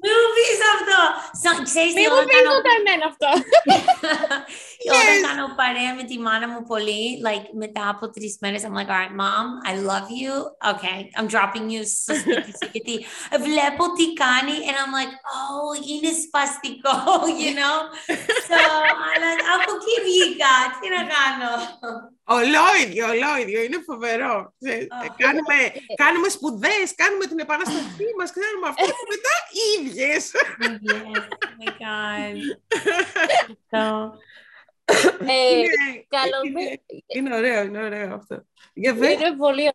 [0.04, 1.00] Μην μου πεις αυτό.
[1.64, 3.30] Ξέρεις Μην μου πεις ούτε εμένα αυτό.
[4.98, 8.92] Όταν κάνω παρέα με τη μάνα μου πολύ, like, μετά από τρεις μέρες, I'm like,
[8.96, 10.34] alright, mom, I love you.
[10.72, 12.68] Okay, I'm dropping you στο σπίτι σου.
[12.74, 12.96] Γιατί
[13.48, 16.98] βλέπω τι κάνει and I'm like, oh, είναι σπαστικό,
[17.42, 17.78] you know.
[18.50, 18.60] So,
[19.12, 20.54] αλλά από εκεί βγήκα.
[20.80, 21.52] Τι να κάνω;
[22.38, 24.54] Ολόιδιο, ολόιδιο, είναι φοβερό.
[25.18, 25.58] κάνουμε,
[25.96, 29.34] κάνουμε σπουδές, κάνουμε την επαναστασή μας, ξέρουμε αυτό και μετά
[29.76, 30.32] ίδιες.
[30.32, 32.38] Yes, oh my God.
[35.28, 35.64] ε,
[36.46, 38.46] είναι, είναι ωραίο, είναι ωραίο αυτό.
[38.74, 39.72] Είναι πολύ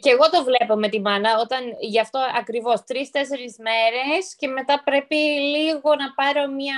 [0.00, 4.82] και εγώ το βλέπω με τη μάνα, όταν γι' αυτό ακριβώς τρεις-τέσσερις μέρες και μετά
[4.84, 5.16] πρέπει
[5.54, 6.76] λίγο να πάρω μια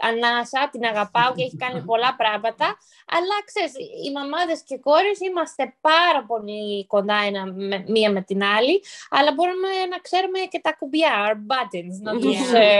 [0.00, 2.66] ανάσα, την αγαπάω και έχει κάνει πολλά πράγματα,
[3.16, 3.72] αλλά ξέρεις,
[4.04, 7.42] οι μαμάδες και κόρες είμαστε πάρα πολύ κοντά ένα,
[7.86, 12.52] μία με την άλλη, αλλά μπορούμε να ξέρουμε και τα κουμπιά, our buttons, να τους...
[12.52, 12.78] Ε,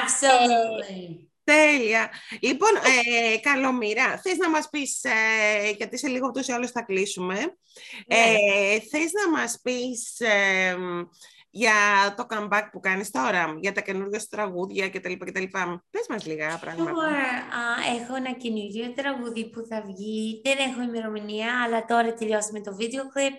[0.00, 1.32] Absolutely.
[1.44, 2.10] Τέλεια.
[2.40, 6.82] Λοιπόν, ε, Καλομήρα, θες να μας πεις, ε, γιατί σε λίγο ούτως ή άλλως θα
[6.82, 8.04] κλείσουμε, yeah.
[8.06, 10.76] ε, θες να μας πεις ε,
[11.56, 15.12] για το comeback που κάνεις τώρα, για τα καινούργια σου τραγούδια κτλ.
[15.12, 15.42] κτλ.
[15.90, 16.90] Πες μας λίγα πράγματα.
[16.90, 18.00] Sure.
[18.00, 23.08] έχω ένα καινούργιο τραγούδι που θα βγει, δεν έχω ημερομηνία, αλλά τώρα τελειώσαμε το βίντεο
[23.08, 23.34] κλιπ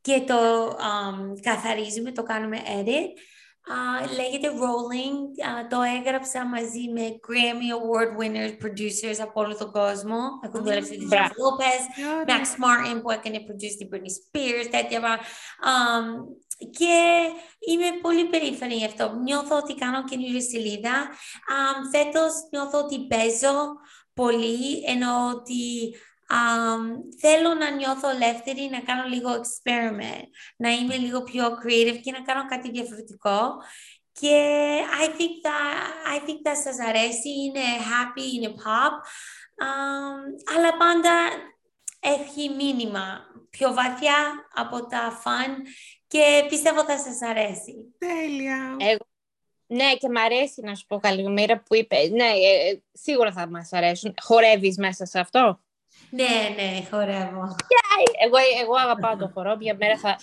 [0.00, 3.33] και το um, καθαρίζουμε, το κάνουμε edit.
[3.66, 5.18] Uh, λέγεται Rolling.
[5.48, 10.18] Uh, το έγραψα μαζί με Grammy Award winners, producers από όλο τον κόσμο.
[10.44, 11.82] Έχω δουλέψει τη Jennifer Lopez,
[12.28, 15.00] Max Martin που έκανε produce την Britney Spears, τέτοια.
[15.00, 16.24] Um,
[16.70, 17.28] και
[17.68, 19.14] είμαι πολύ περήφανη γι' αυτό.
[19.22, 21.08] Νιώθω ότι κάνω καινούργια σελίδα.
[21.52, 23.76] Um, φέτος νιώθω ότι παίζω
[24.14, 25.94] πολύ, ενώ ότι
[26.34, 26.82] Um,
[27.20, 32.22] θέλω να νιώθω ελεύθερη, να κάνω λίγο experiment, να είμαι λίγο πιο creative και να
[32.22, 33.38] κάνω κάτι διαφορετικό.
[34.12, 34.36] Και
[35.02, 35.78] I think that,
[36.14, 38.94] I think that σας αρέσει, είναι happy, είναι pop,
[39.64, 41.12] um, αλλά πάντα
[42.00, 44.14] έχει μήνυμα πιο βαθιά
[44.54, 45.50] από τα fun
[46.06, 47.74] και πιστεύω θα σας αρέσει.
[47.98, 48.76] Τέλεια.
[48.78, 49.06] Εγώ,
[49.66, 51.96] ναι, και μ' αρέσει να σου πω καλημέρα που είπε.
[52.08, 54.14] Ναι, ε, σίγουρα θα μας αρέσουν.
[54.22, 55.63] Χορεύεις μέσα σε αυτό;
[56.10, 57.56] Ναι, ναι, χορεύω.
[58.24, 59.56] Εγώ, εγώ αγαπάω το χορό.
[59.56, 60.16] Μια μέρα θα...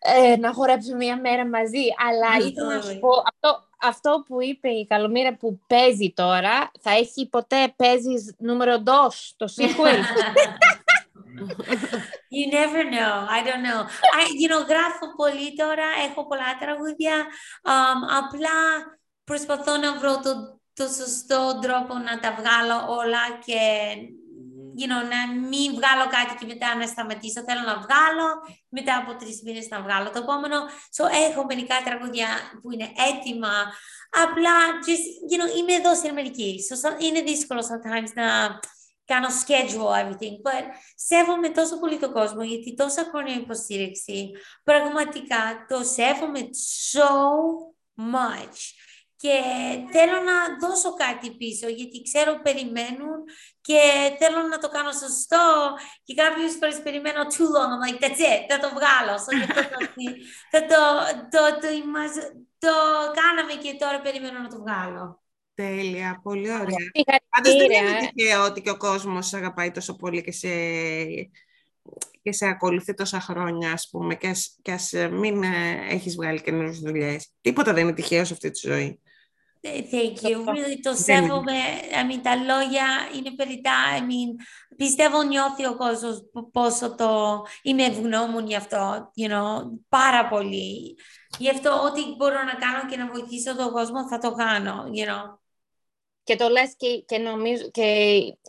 [0.00, 1.84] Ε, να χορέψουμε μια μέρα μαζί.
[2.08, 6.90] Αλλά ήθελα να σου πω, αυτό, αυτό που είπε η Καλομήρα που παίζει τώρα, θα
[6.90, 10.00] έχει ποτέ παίζεις νούμερο DOS, το sequel;
[12.34, 13.14] you never know.
[13.36, 13.80] I don't know.
[14.18, 17.26] I, you know, γράφω πολύ τώρα, έχω πολλά τραγούδια.
[17.62, 18.58] Um, απλά
[19.24, 23.60] προσπαθώ να βρω το, το σωστό τρόπο να τα βγάλω όλα και
[24.78, 25.20] you know, να
[25.50, 27.40] μην βγάλω κάτι και μετά να σταματήσω.
[27.48, 28.28] Θέλω να βγάλω,
[28.68, 30.58] μετά από τρεις μήνες να βγάλω το επόμενο.
[30.96, 32.28] So, έχω μερικά τραγούδια
[32.60, 33.54] που είναι έτοιμα.
[34.24, 34.56] Απλά,
[34.86, 36.50] just, you know, είμαι εδώ στην Αμερική.
[36.68, 38.26] So, είναι δύσκολο sometimes να
[39.04, 40.36] κάνω schedule everything.
[40.46, 40.64] But
[40.94, 44.30] σέβομαι τόσο πολύ τον κόσμο, γιατί τόσα χρόνια υποστήριξη.
[44.64, 46.40] Πραγματικά το σέβομαι
[46.92, 47.10] so
[48.14, 48.58] much
[49.16, 49.40] και
[49.92, 53.24] θέλω να δώσω κάτι πίσω, γιατί ξέρω περιμένουν
[53.66, 53.80] και
[54.18, 55.46] θέλω να το κάνω σωστό
[56.06, 59.14] και κάποιες φορές περιμένω too long, I'm like, that's it, θα το βγάλω.
[59.24, 59.30] So,
[60.52, 60.80] θα το,
[61.32, 61.70] το, το,
[62.64, 62.74] το,
[63.20, 65.22] κάναμε και τώρα περιμένω να το βγάλω.
[65.54, 66.84] Τέλεια, πολύ ωραία.
[67.28, 70.48] Πάντως δεν είναι τυχαίο ότι και ο κόσμος αγαπάει τόσο πολύ και σε,
[72.22, 76.40] και σε ακολουθεί τόσα χρόνια, ας πούμε, και ας, και ας μην ε, έχεις βγάλει
[76.40, 77.32] καινούριες δουλειές.
[77.40, 79.00] Τίποτα δεν είναι τυχαίο σε αυτή τη ζωή.
[79.64, 80.44] Thank you.
[80.44, 81.52] Really, το σέβομαι.
[81.90, 82.86] I mean, τα λόγια
[83.16, 83.72] είναι περιτά.
[83.98, 84.44] I mean,
[84.76, 90.98] πιστεύω νιώθει ο κόσμος πόσο το είμαι ευγνώμων γι' αυτό, you know, πάρα πολύ.
[91.38, 95.08] Γι' αυτό ό,τι μπορώ να κάνω και να βοηθήσω τον κόσμο θα το κάνω, you
[95.08, 95.38] know.
[96.24, 97.82] και το λες και, και νομίζω και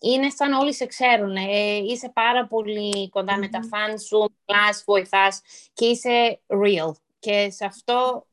[0.02, 1.36] είναι σαν όλοι σε ξέρουν.
[1.36, 5.42] Ε, είσαι πάρα πολύ με τα φαν σου, μιλάς, βοηθάς
[5.74, 6.92] και είσαι real.
[7.26, 8.28] Και σε αυτό,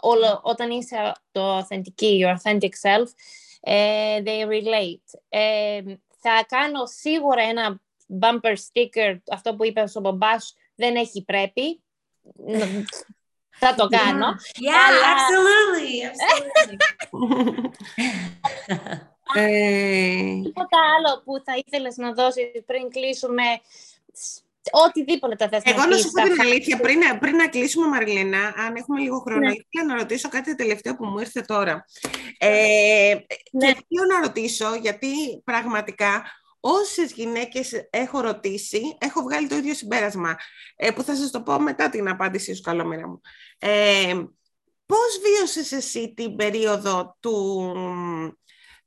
[0.00, 3.06] όλο, όταν είσαι το authentic, your authentic self,
[3.60, 5.20] ε, they relate.
[6.18, 7.80] θα κάνω σίγουρα ένα
[8.20, 11.82] bumper sticker, αυτό που είπε ο μπαμπάς, δεν έχει πρέπει.
[13.50, 14.26] θα το κάνω.
[14.26, 15.00] Yeah, αλλά...
[15.14, 15.94] absolutely.
[16.22, 16.76] absolutely.
[19.40, 20.40] ε...
[20.42, 23.44] Τίποτα άλλο που θα ήθελες να δώσεις πριν κλείσουμε
[24.70, 28.76] οτιδήποτε τα θες Εγώ να σου πω την αλήθεια, πριν, πριν να κλείσουμε Μαριλένα, αν
[28.76, 29.52] έχουμε λίγο χρόνο, ναι.
[29.52, 31.84] ήθελα να ρωτήσω κάτι τελευταίο που μου ήρθε τώρα.
[32.38, 33.14] Ε,
[33.52, 33.72] ναι.
[33.72, 35.08] Και θέλω να ρωτήσω, γιατί
[35.44, 36.22] πραγματικά
[36.60, 40.36] όσες γυναίκες έχω ρωτήσει, έχω βγάλει το ίδιο συμπέρασμα,
[40.76, 43.20] ε, που θα σας το πω μετά την απάντησή σου, καλομέρα μου.
[43.58, 44.14] Ε,
[44.86, 47.72] πώς βίωσες εσύ την περίοδο του,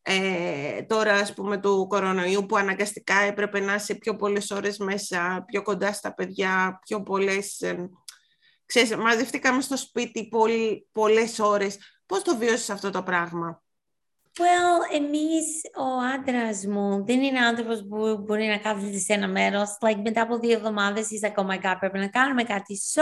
[0.07, 5.43] ε, τώρα, ας πούμε, του κορονοϊού, που αναγκαστικά έπρεπε να είσαι πιο πολλές ώρες μέσα,
[5.47, 7.61] πιο κοντά στα παιδιά, πιο πολλές...
[7.61, 7.89] Ε,
[8.65, 11.77] ξέρεις, μαζευτήκαμε στο σπίτι πολύ, πολλές ώρες.
[12.05, 13.63] Πώς το βίωσες αυτό το πράγμα;
[14.39, 19.77] Well, εμείς, ο άντρας μου δεν είναι άνθρωπος που μπορεί να κάθεται σε ένα μέρος.
[19.79, 22.79] Like, μετά από δύο εβδομάδες είσαι oh my God, πρέπει να κάνουμε κάτι.
[22.93, 23.01] So,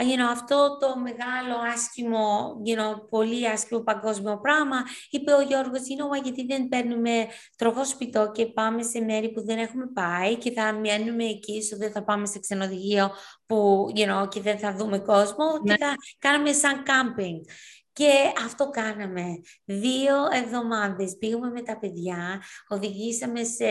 [0.00, 4.76] you know, αυτό το μεγάλο άσχημο, you know, πολύ άσχημο παγκόσμιο πράγμα,
[5.10, 7.26] είπε ο Γιώργος, you know, γιατί δεν παίρνουμε
[7.56, 11.78] τροχό σπιτό και πάμε σε μέρη που δεν έχουμε πάει και θα μένουμε εκεί, so
[11.78, 13.10] δεν θα πάμε σε ξενοδοχείο
[13.46, 15.74] που, you know, και δεν θα δούμε κόσμο ναι.
[15.74, 17.52] και θα κάνουμε σαν camping.
[17.92, 18.12] Και
[18.44, 19.24] αυτό κάναμε.
[19.64, 23.64] Δύο εβδομάδες πήγαμε με τα παιδιά, οδηγήσαμε σε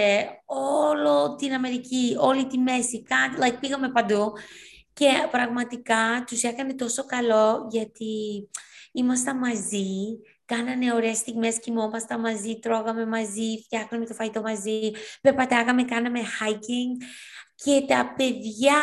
[0.46, 3.04] όλο την Αμερική, όλη τη Μέση,
[3.40, 4.34] like, πήγαμε παντού
[4.94, 8.50] και πραγματικά τους έκανε τόσο καλό γιατί
[8.92, 14.92] ήμασταν μαζί, κάνανε ωραίες στιγμές, κοιμόμασταν μαζί, τρώγαμε μαζί, φτιάχναμε το φαγητό μαζί,
[15.22, 17.04] περπατάγαμε, κάναμε hiking
[17.56, 18.74] και τα παιδιά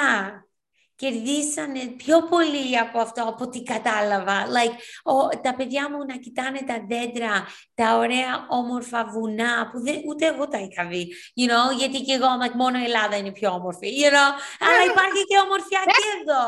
[1.01, 4.47] κερδίσανε πιο πολύ από αυτό, από ό,τι κατάλαβα.
[4.57, 9.97] Like, ο, τα παιδιά μου να κοιτάνε τα δέντρα, τα ωραία όμορφα βουνά, που δεν,
[10.09, 13.33] ούτε εγώ τα είχα δει, you know, γιατί και εγώ like, μόνο η Ελλάδα είναι
[13.33, 14.31] πιο όμορφη, you know,
[14.67, 16.47] αλλά υπάρχει και ομορφιά και εδώ.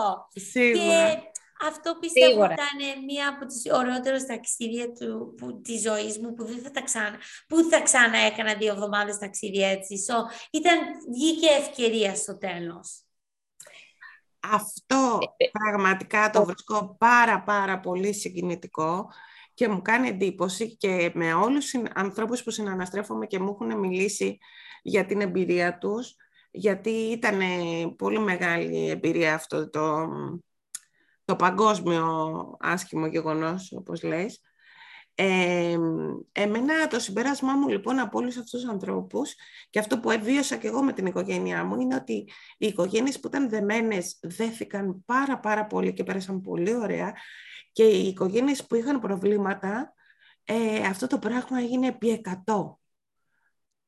[0.72, 1.30] Και
[1.68, 2.52] αυτό πιστεύω Σίγουρα.
[2.52, 6.82] ήταν μία από τις ωραιότερες ταξίδια του, που, της ζωής μου που δεν θα τα
[6.82, 10.04] ξανά, που θα ξανά έκανα δύο εβδομάδες ταξίδια έτσι.
[10.08, 10.14] So,
[10.50, 10.78] ήταν,
[11.12, 13.04] βγήκε ευκαιρία στο τέλος.
[14.50, 19.08] Αυτό ε, ε, πραγματικά το βρίσκω πάρα πάρα πολύ συγκινητικό
[19.54, 24.38] και μου κάνει εντύπωση και με όλους τους ανθρώπους που συναναστρέφομαι και μου έχουν μιλήσει
[24.82, 26.16] για την εμπειρία τους,
[26.50, 27.40] γιατί ήταν
[27.96, 30.08] πολύ μεγάλη εμπειρία αυτό το,
[31.24, 32.06] το παγκόσμιο
[32.60, 34.40] άσχημο γεγονός, όπως λες.
[35.14, 35.78] Ε,
[36.32, 39.34] εμένα το συμπέρασμά μου λοιπόν από όλους αυτούς τους ανθρώπους
[39.70, 42.12] και αυτό που έβιωσα και εγώ με την οικογένειά μου είναι ότι
[42.58, 47.12] οι οικογένειες που ήταν δεμένες δέθηκαν πάρα πάρα πολύ και πέρασαν πολύ ωραία
[47.72, 49.94] και οι οικογένειες που είχαν προβλήματα
[50.44, 52.80] ε, αυτό το πράγμα έγινε επί εκατό.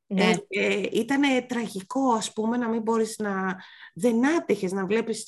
[0.06, 0.30] Ναι.
[0.30, 3.56] Ε, ε ήταν τραγικό ας πούμε να μην μπορείς να
[3.94, 5.24] δεν άτυχες να βλέπεις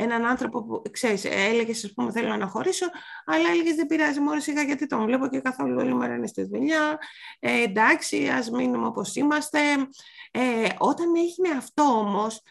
[0.00, 2.86] έναν άνθρωπο που, ξέρεις, έλεγες, ας πούμε, θέλω να χωρίσω,
[3.24, 6.42] αλλά έλεγες δεν πειράζει, μόνο σιγά γιατί τον βλέπω και καθόλου όλη μέρα είναι στη
[6.42, 6.98] δουλειά,
[7.38, 9.58] ε, εντάξει, ας μείνουμε όπως είμαστε.
[10.30, 12.42] Ε, όταν έγινε αυτό όμως,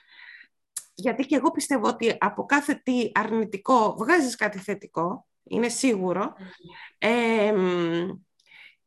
[0.93, 6.33] γιατί και εγώ πιστεύω ότι από κάθε τι αρνητικό βγάζεις κάτι θετικό, είναι σίγουρο,
[6.97, 7.53] ε,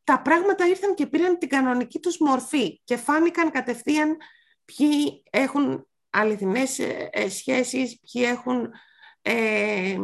[0.03, 4.17] τα πράγματα ήρθαν και πήραν την κανονική τους μορφή και φάνηκαν κατευθείαν
[4.65, 8.73] ποιοι έχουν αληθινές ε, ε, σχέσεις, ποιοι έχουν
[9.21, 9.97] ε,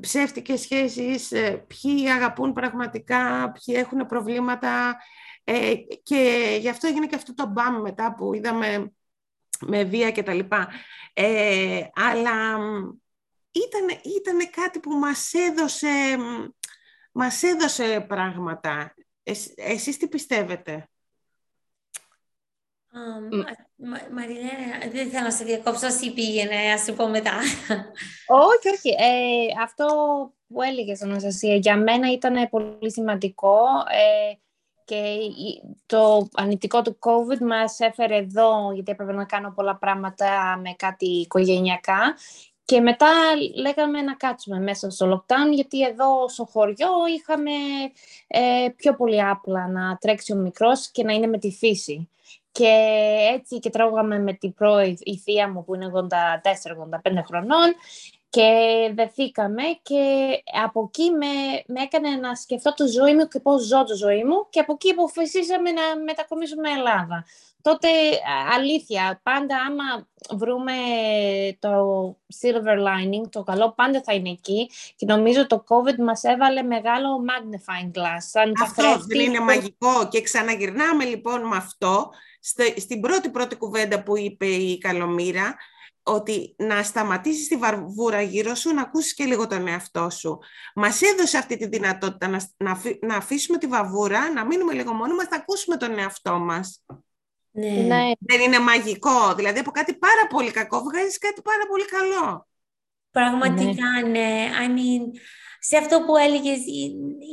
[0.00, 4.96] ψεύτικες σχέσεις, ε, ποιοι αγαπούν πραγματικά, ποιοι έχουν προβλήματα
[5.44, 8.92] ε, και γι' αυτό έγινε και αυτό το μπαμ μετά που είδαμε
[9.60, 10.68] με βία και τα λοιπά.
[11.12, 12.58] Ε, αλλά
[13.50, 16.16] ήταν, ήταν κάτι που μας έδωσε,
[17.12, 18.94] μας έδωσε πράγματα.
[19.54, 20.88] εσείς τι πιστεύετε;
[24.12, 27.32] Μαριλένα, δεν θέλω να σε διακόψω, εσύ πήγαινε, ας σου πω μετά.
[28.26, 28.88] Όχι, όχι.
[28.88, 29.86] Ε, αυτό
[30.48, 33.58] που έλεγες, Αναστασία, για μένα ήταν πολύ σημαντικό
[33.90, 34.32] ε,
[34.84, 35.16] και
[35.86, 41.06] το ανητικό του COVID μας έφερε εδώ, γιατί έπρεπε να κάνω πολλά πράγματα με κάτι
[41.06, 42.16] οικογενειακά
[42.68, 43.10] και μετά
[43.54, 47.50] λέγαμε να κάτσουμε μέσα στο lockdown, γιατί εδώ στο χωριό είχαμε
[48.26, 52.10] ε, πιο πολύ άπλα να τρέξει ο μικρός και να είναι με τη φύση.
[52.58, 52.74] Και
[53.34, 55.98] έτσι και τρώγαμε με την πρώη η θεία μου που είναι 84-85
[57.26, 57.74] χρονών
[58.30, 58.50] και
[58.94, 60.02] δεθήκαμε και
[60.64, 61.26] από εκεί με,
[61.66, 64.72] με έκανε να σκεφτώ τη ζωή μου και πώς ζω τη ζωή μου και από
[64.72, 67.24] εκεί αποφασίσαμε να μετακομίσουμε Ελλάδα.
[67.62, 67.88] Τότε,
[68.54, 70.72] αλήθεια, πάντα άμα βρούμε
[71.58, 71.70] το
[72.40, 77.08] silver lining, το καλό πάντα θα είναι εκεί και νομίζω το COVID μας έβαλε μεγάλο
[77.28, 78.22] magnifying glass.
[78.30, 82.10] Σαν αυτός δεν είναι μαγικό και ξαναγυρνάμε λοιπόν με αυτό
[82.76, 85.56] στην πρώτη πρώτη κουβέντα που είπε η Καλομήρα
[86.02, 90.38] ότι να σταματήσεις τη βαρβούρα γύρω σου, να ακούσεις και λίγο τον εαυτό σου.
[90.74, 95.14] Μας έδωσε αυτή τη δυνατότητα να, να, να αφήσουμε τη βαβούρα, να μείνουμε λίγο μόνοι
[95.14, 96.84] μας, να ακούσουμε τον εαυτό μας.
[97.50, 97.68] Ναι.
[97.68, 98.12] ναι.
[98.18, 99.34] Δεν είναι μαγικό.
[99.34, 102.48] Δηλαδή από κάτι πάρα πολύ κακό βγάζεις κάτι πάρα πολύ καλό.
[103.10, 104.08] Πραγματικά, ναι.
[104.08, 104.50] ναι.
[104.62, 105.18] I mean,
[105.68, 106.58] σε αυτό που έλεγες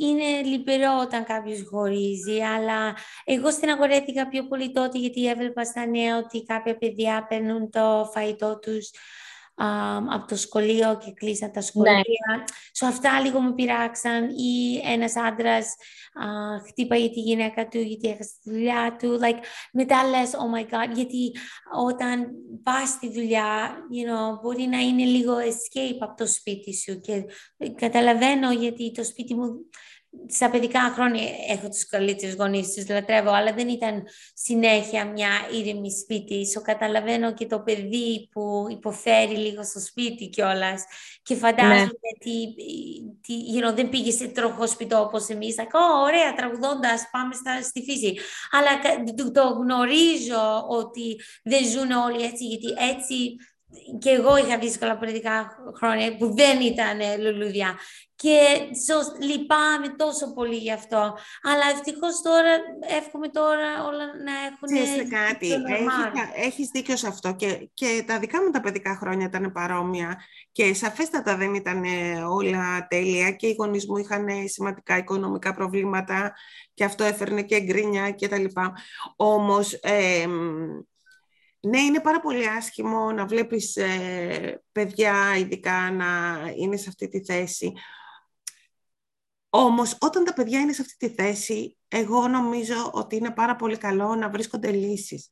[0.00, 6.16] είναι λυπηρό όταν κάποιος χωρίζει, αλλά εγώ στεναχωρέθηκα πιο πολύ τότε γιατί έβλεπα στα νέα
[6.16, 8.90] ότι κάποια παιδιά παίρνουν το φαγητό τους
[10.10, 11.92] από το σχολείο και κλείσαν τα σχολεία.
[11.92, 12.44] Ναι.
[12.78, 15.74] So, αυτά λίγο με πειράξαν ή ένας άντρας
[16.22, 19.18] uh, χτύπαγε τη γυναίκα του γιατί έχασε τη δουλειά του.
[19.22, 21.32] Like, μετά λες, oh my God, γιατί
[21.86, 22.30] όταν
[22.62, 27.24] πας στη δουλειά, you know, μπορεί να είναι λίγο escape από το σπίτι σου και
[27.74, 29.48] καταλαβαίνω γιατί το σπίτι μου
[30.28, 34.04] στα παιδικά χρόνια έχω τους καλύτερους γονείς, τους λατρεύω, αλλά δεν ήταν
[34.34, 36.46] συνέχεια μια ήρεμη σπίτι.
[36.56, 40.84] So, καταλαβαίνω και το παιδί που υποφέρει λίγο στο σπίτι κιόλας.
[41.22, 41.88] Και φαντάζομαι ναι.
[42.14, 42.54] ότι
[43.56, 45.54] you know, δεν πήγε σε τροχό σπιτό όπως εμείς.
[45.58, 48.14] Like, oh, ωραία, τραγουδώντας, πάμε στα, στη φύση.
[48.50, 48.70] Αλλά
[49.14, 53.36] το, το γνωρίζω ότι δεν ζουν όλοι έτσι, γιατί έτσι
[53.98, 57.78] και εγώ είχα δύσκολα πολιτικά χρόνια που δεν ήταν λουλούδια.
[58.16, 58.38] Και
[58.86, 61.16] so, λυπάμαι τόσο πολύ γι' αυτό.
[61.42, 62.50] Αλλά ευτυχώς τώρα
[62.98, 64.84] εύχομαι τώρα όλα να έχουν.
[64.84, 67.34] Ξέρετε κάτι, έχεις, έχεις δίκιο σε αυτό.
[67.34, 70.20] Και, και τα δικά μου τα παιδικά χρόνια ήταν παρόμοια.
[70.52, 71.84] Και σαφέστατα δεν ήταν
[72.28, 73.30] όλα τέλεια.
[73.30, 76.34] Και οι γονείς μου είχαν σημαντικά οικονομικά προβλήματα.
[76.74, 78.44] Και αυτό έφερνε και γκρίνια κτλ.
[79.16, 79.72] Όμως.
[79.72, 80.26] Ε,
[81.60, 86.06] ναι, είναι πάρα πολύ άσχημο να βλέπεις ε, παιδιά ειδικά να
[86.56, 87.72] είναι σε αυτή τη θέση.
[89.56, 93.76] Όμως, όταν τα παιδιά είναι σε αυτή τη θέση, εγώ νομίζω ότι είναι πάρα πολύ
[93.76, 95.28] καλό να βρίσκονται λύσεις.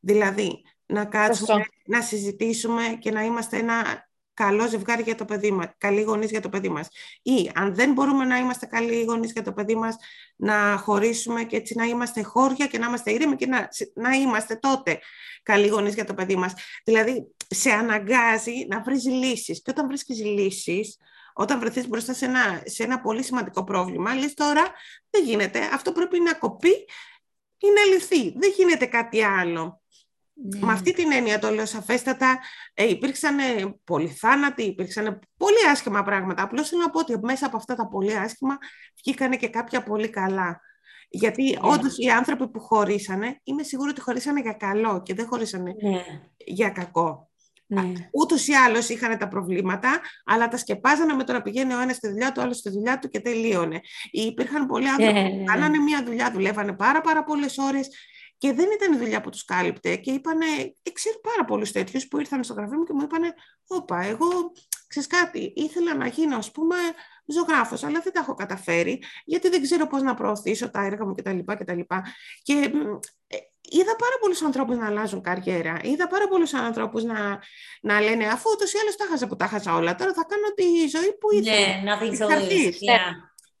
[0.00, 5.66] Δηλαδή, να κάτσουμε, να συζητήσουμε και να είμαστε ένα καλό ζευγάρι για το παιδί μας,
[5.78, 6.88] καλοί γονείς για το παιδί μας.
[7.22, 9.96] Ή αν δεν μπορούμε να είμαστε καλοί γονείς για το παιδί μας,
[10.36, 14.56] να χωρίσουμε και έτσι να είμαστε χώρια και να είμαστε ήρεμοι και να, να είμαστε
[14.56, 14.98] τότε
[15.42, 16.52] καλοί γονείς για το παιδί μας.
[16.84, 19.62] Δηλαδή, σε αναγκάζει να βρεις λύσεις.
[19.62, 20.96] Και όταν βρίσκεις λύσεις,
[21.40, 24.62] όταν βρεθείς μπροστά σε ένα, σε ένα πολύ σημαντικό πρόβλημα, λες τώρα
[25.10, 26.70] δεν γίνεται, αυτό πρέπει να κοπεί
[27.58, 28.38] ή να λυθεί.
[28.38, 29.82] Δεν γίνεται κάτι άλλο.
[30.32, 30.66] Ναι.
[30.66, 32.38] Με αυτή την έννοια το λέω σαφέστατα,
[32.74, 33.36] ε, υπήρξαν
[33.84, 36.42] πολλοί θάνατοι, υπήρξαν πολύ άσχημα πράγματα.
[36.42, 38.58] Απλώς θέλω να πω ότι μέσα από αυτά τα πολύ άσχημα
[39.04, 40.60] βγήκανε και κάποια πολύ καλά.
[41.08, 41.72] Γιατί ναι.
[41.72, 46.04] όντως οι άνθρωποι που χωρίσανε, είμαι σίγουρη ότι χωρίσανε για καλό και δεν χωρίσανε ναι.
[46.36, 47.29] για κακό.
[47.70, 47.92] Ναι.
[48.12, 51.96] Ούτως ή άλλως είχαν τα προβλήματα, αλλά τα σκεπάζανε με το να πηγαίνει ο ένας
[51.96, 53.80] στη δουλειά του, ο άλλος στη δουλειά του και τελείωνε.
[54.10, 55.44] Υπήρχαν πολλοί άνθρωποι που ναι.
[55.44, 57.88] κάνανε μια δουλειά, δουλεύανε πάρα, πάρα πολλές ώρες
[58.38, 59.96] και δεν ήταν η δουλειά που τους κάλυπτε.
[59.96, 60.46] Και είπανε,
[60.82, 63.34] ε, ξέρω πάρα πολλούς τέτοιους που ήρθαν στο γραφείο μου και μου είπανε,
[63.66, 64.52] Όπα, εγώ
[64.86, 66.76] ξέρεις κάτι, ήθελα να γίνω, ας πούμε,
[67.32, 71.14] ζωγράφος, αλλά δεν τα έχω καταφέρει, γιατί δεν ξέρω πώς να προωθήσω τα έργα μου
[71.14, 71.38] κτλ.
[71.46, 71.80] κτλ.
[72.42, 72.52] Και
[73.26, 75.78] ε, είδα πάρα πολλούς ανθρώπους να αλλάζουν καριέρα.
[75.82, 77.38] Είδα πάρα πολλούς ανθρώπους να,
[77.82, 80.46] να λένε, αφού ούτως ή άλλως τα χάσα που τα χάσα όλα, τώρα θα κάνω
[80.54, 81.56] τη ζωή που ήθελα.
[81.56, 82.18] Ναι, να δεις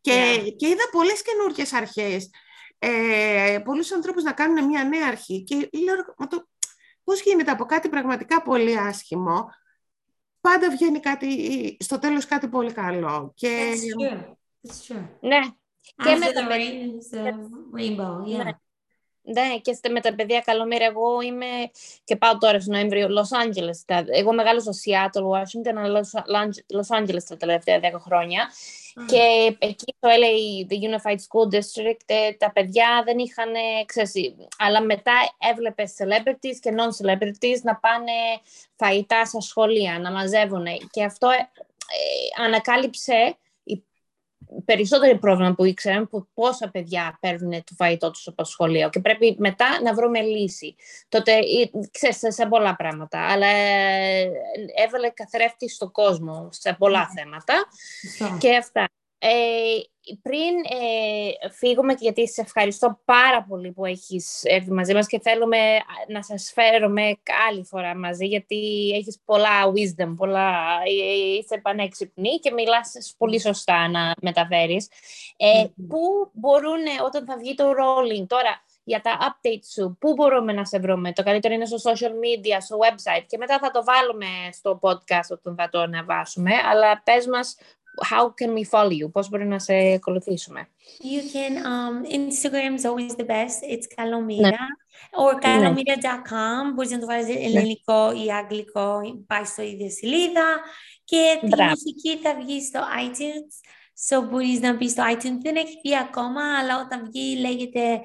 [0.00, 2.30] Και, και είδα πολλές καινούργιες αρχές
[2.82, 6.48] ε, πολλούς ανθρώπους να κάνουν μια νέα αρχή και λέω, το,
[7.04, 9.48] πώς γίνεται από κάτι πραγματικά πολύ άσχημο,
[10.40, 13.32] πάντα βγαίνει κάτι, στο τέλος κάτι πολύ καλό.
[13.34, 13.74] Και...
[15.20, 15.40] Ναι.
[15.96, 16.46] Και με τα
[17.76, 18.44] rainbow, yeah.
[18.44, 18.50] Ναι.
[19.22, 20.84] Ναι, και με τα παιδιά καλομέρα.
[20.84, 21.46] Εγώ είμαι
[22.04, 24.04] και πάω τώρα στο Νοέμβριο Los Angeles.
[24.06, 26.00] Εγώ μεγάλωσα στο Seattle, Washington, αλλά
[26.74, 28.50] Los Angeles τα τελευταία 10 χρόνια.
[29.06, 33.52] Και εκεί το LA, the Unified School District, ε, τα παιδιά δεν είχαν,
[33.86, 35.12] ξέρεις, αλλά μετά
[35.50, 38.12] έβλεπες celebrities και non-celebrities να πάνε
[38.76, 40.66] φαγητά στα σχολεία, να μαζεύουν.
[40.90, 43.36] Και αυτό ε, ε, ανακάλυψε
[44.64, 49.00] περισσότερο πρόβλημα που ήξεραν που πόσα παιδιά παίρνουν το φαγητό τους από το σχολείο και
[49.00, 50.74] πρέπει μετά να βρούμε λύση.
[51.08, 51.32] Τότε,
[51.90, 53.46] ξέρεις, σε πολλά πράγματα, αλλά
[54.86, 57.22] έβαλε καθρέφτη στο κόσμο σε πολλά ναι.
[57.22, 57.54] θέματα
[58.38, 58.88] και αυτά.
[59.22, 59.80] Ε,
[60.22, 65.58] πριν ε, φύγουμε, γιατί σε ευχαριστώ πάρα πολύ που έχεις έρθει μαζί μας και θέλουμε
[66.08, 67.18] να σας φέρουμε
[67.48, 70.50] άλλη φορά μαζί, γιατί έχεις πολλά wisdom, πολλά,
[70.84, 74.88] ε, είσαι πανέξυπνη και μιλάς πολύ σωστά να μεταφέρεις.
[75.36, 80.52] Ε, Πού μπορούν, όταν θα βγει το rolling, τώρα για τα updates σου, πού μπορούμε
[80.52, 83.84] να σε βρούμε; Το καλύτερο είναι στο social media, στο website και μετά θα το
[83.84, 86.50] βάλουμε στο podcast όταν θα το ανεβάσουμε.
[86.70, 87.56] Αλλά πες μας
[88.02, 89.10] how can we follow you?
[89.12, 90.68] Πώς μπορεί να σε ακολουθήσουμε;
[91.02, 93.58] You can, um, Instagram is always the best.
[93.72, 94.40] It's Kalomira.
[94.40, 94.56] Ναι.
[95.10, 96.72] Or kalomira.com.
[96.74, 99.00] Μπορείς να το βάλεις ελληνικό ή αγγλικό.
[99.26, 100.60] Πάει στο ίδιο σελίδα.
[101.04, 103.52] Και τη μουσική θα βγει στο iTunes.
[104.08, 105.38] So μπορείς να μπεις στο iTunes.
[105.42, 108.00] Δεν έχει βγει ακόμα, αλλά όταν βγει λέγεται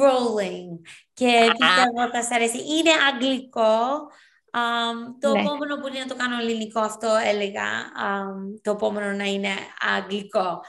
[0.00, 0.80] Rolling.
[1.12, 2.58] Και πιστεύω θα σας αρέσει.
[2.58, 3.70] Είναι αγγλικό.
[4.52, 5.40] Um, το ναι.
[5.40, 7.68] επόμενο μπορεί να το κάνω ελληνικό, αυτό έλεγα.
[8.06, 9.50] Um, το επόμενο να είναι
[9.96, 10.60] αγγλικό.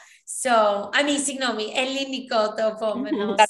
[0.41, 0.53] So,
[0.97, 3.35] I mean, συγγνώμη, ελληνικό το επόμενο.
[3.37, 3.41] so.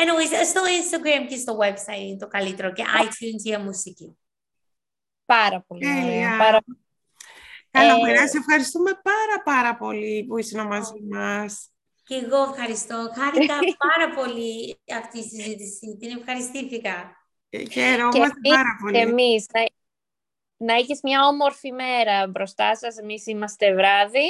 [0.00, 4.18] Anyways, στο Instagram και στο website είναι το καλύτερο και iTunes για μουσική.
[5.24, 6.36] Πάρα πολύ ωραία.
[6.38, 6.58] Πάρα...
[7.70, 8.26] Καλά, ε...
[8.26, 11.70] σε ευχαριστούμε πάρα πάρα πολύ που είσαι μαζί μας.
[12.04, 13.12] Και εγώ ευχαριστώ.
[13.14, 15.96] Χάρηκα πάρα πολύ αυτή η συζήτηση.
[16.00, 17.19] Την ευχαριστήθηκα.
[17.70, 18.92] Χαιρόμαστε πάρα πολύ.
[18.92, 19.64] Και εμείς, να,
[20.66, 22.96] να έχεις μια όμορφη μέρα μπροστά σας.
[22.96, 24.28] Εμείς είμαστε βράδυ.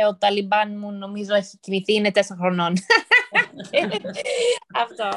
[0.00, 2.74] Ε, ο Ταλιμπάν μου νομίζω έχει κοιμηθεί, είναι τέσσερα χρονών.
[4.82, 5.08] Αυτό.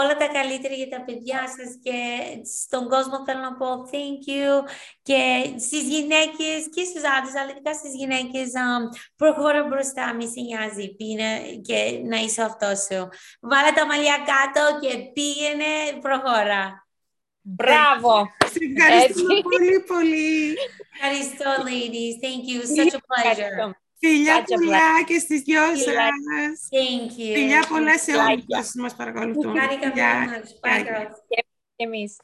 [0.00, 1.98] Όλα τα καλύτερα για τα παιδιά σας και
[2.60, 4.68] στον κόσμο θέλω να πω thank you
[5.02, 5.20] και
[5.58, 8.82] στις γυναίκες και στους άντρες αλλά ειδικά στις γυναίκες um,
[9.16, 10.96] προχώρα μπροστά, μη σε νοιάζει
[11.66, 13.08] και να είσαι αυτός σου.
[13.40, 16.88] Βάλε τα μαλλιά κάτω και πήγαινε προχώρα.
[17.42, 18.12] Μπράβο!
[18.52, 20.54] Σε ευχαριστούμε πολύ πολύ.
[20.94, 22.14] Ευχαριστώ ladies.
[22.24, 22.58] Thank you.
[22.76, 23.74] Such a pleasure.
[24.02, 26.68] Φιλιά πολλά και στις δυο σας.
[26.70, 27.34] Thank you.
[27.34, 29.58] Φιλιά πολλά σε όλους που μας παρακολουθούν.
[29.58, 30.84] Χάρηκα πολύ.
[31.28, 31.44] Και
[31.76, 32.16] εμείς.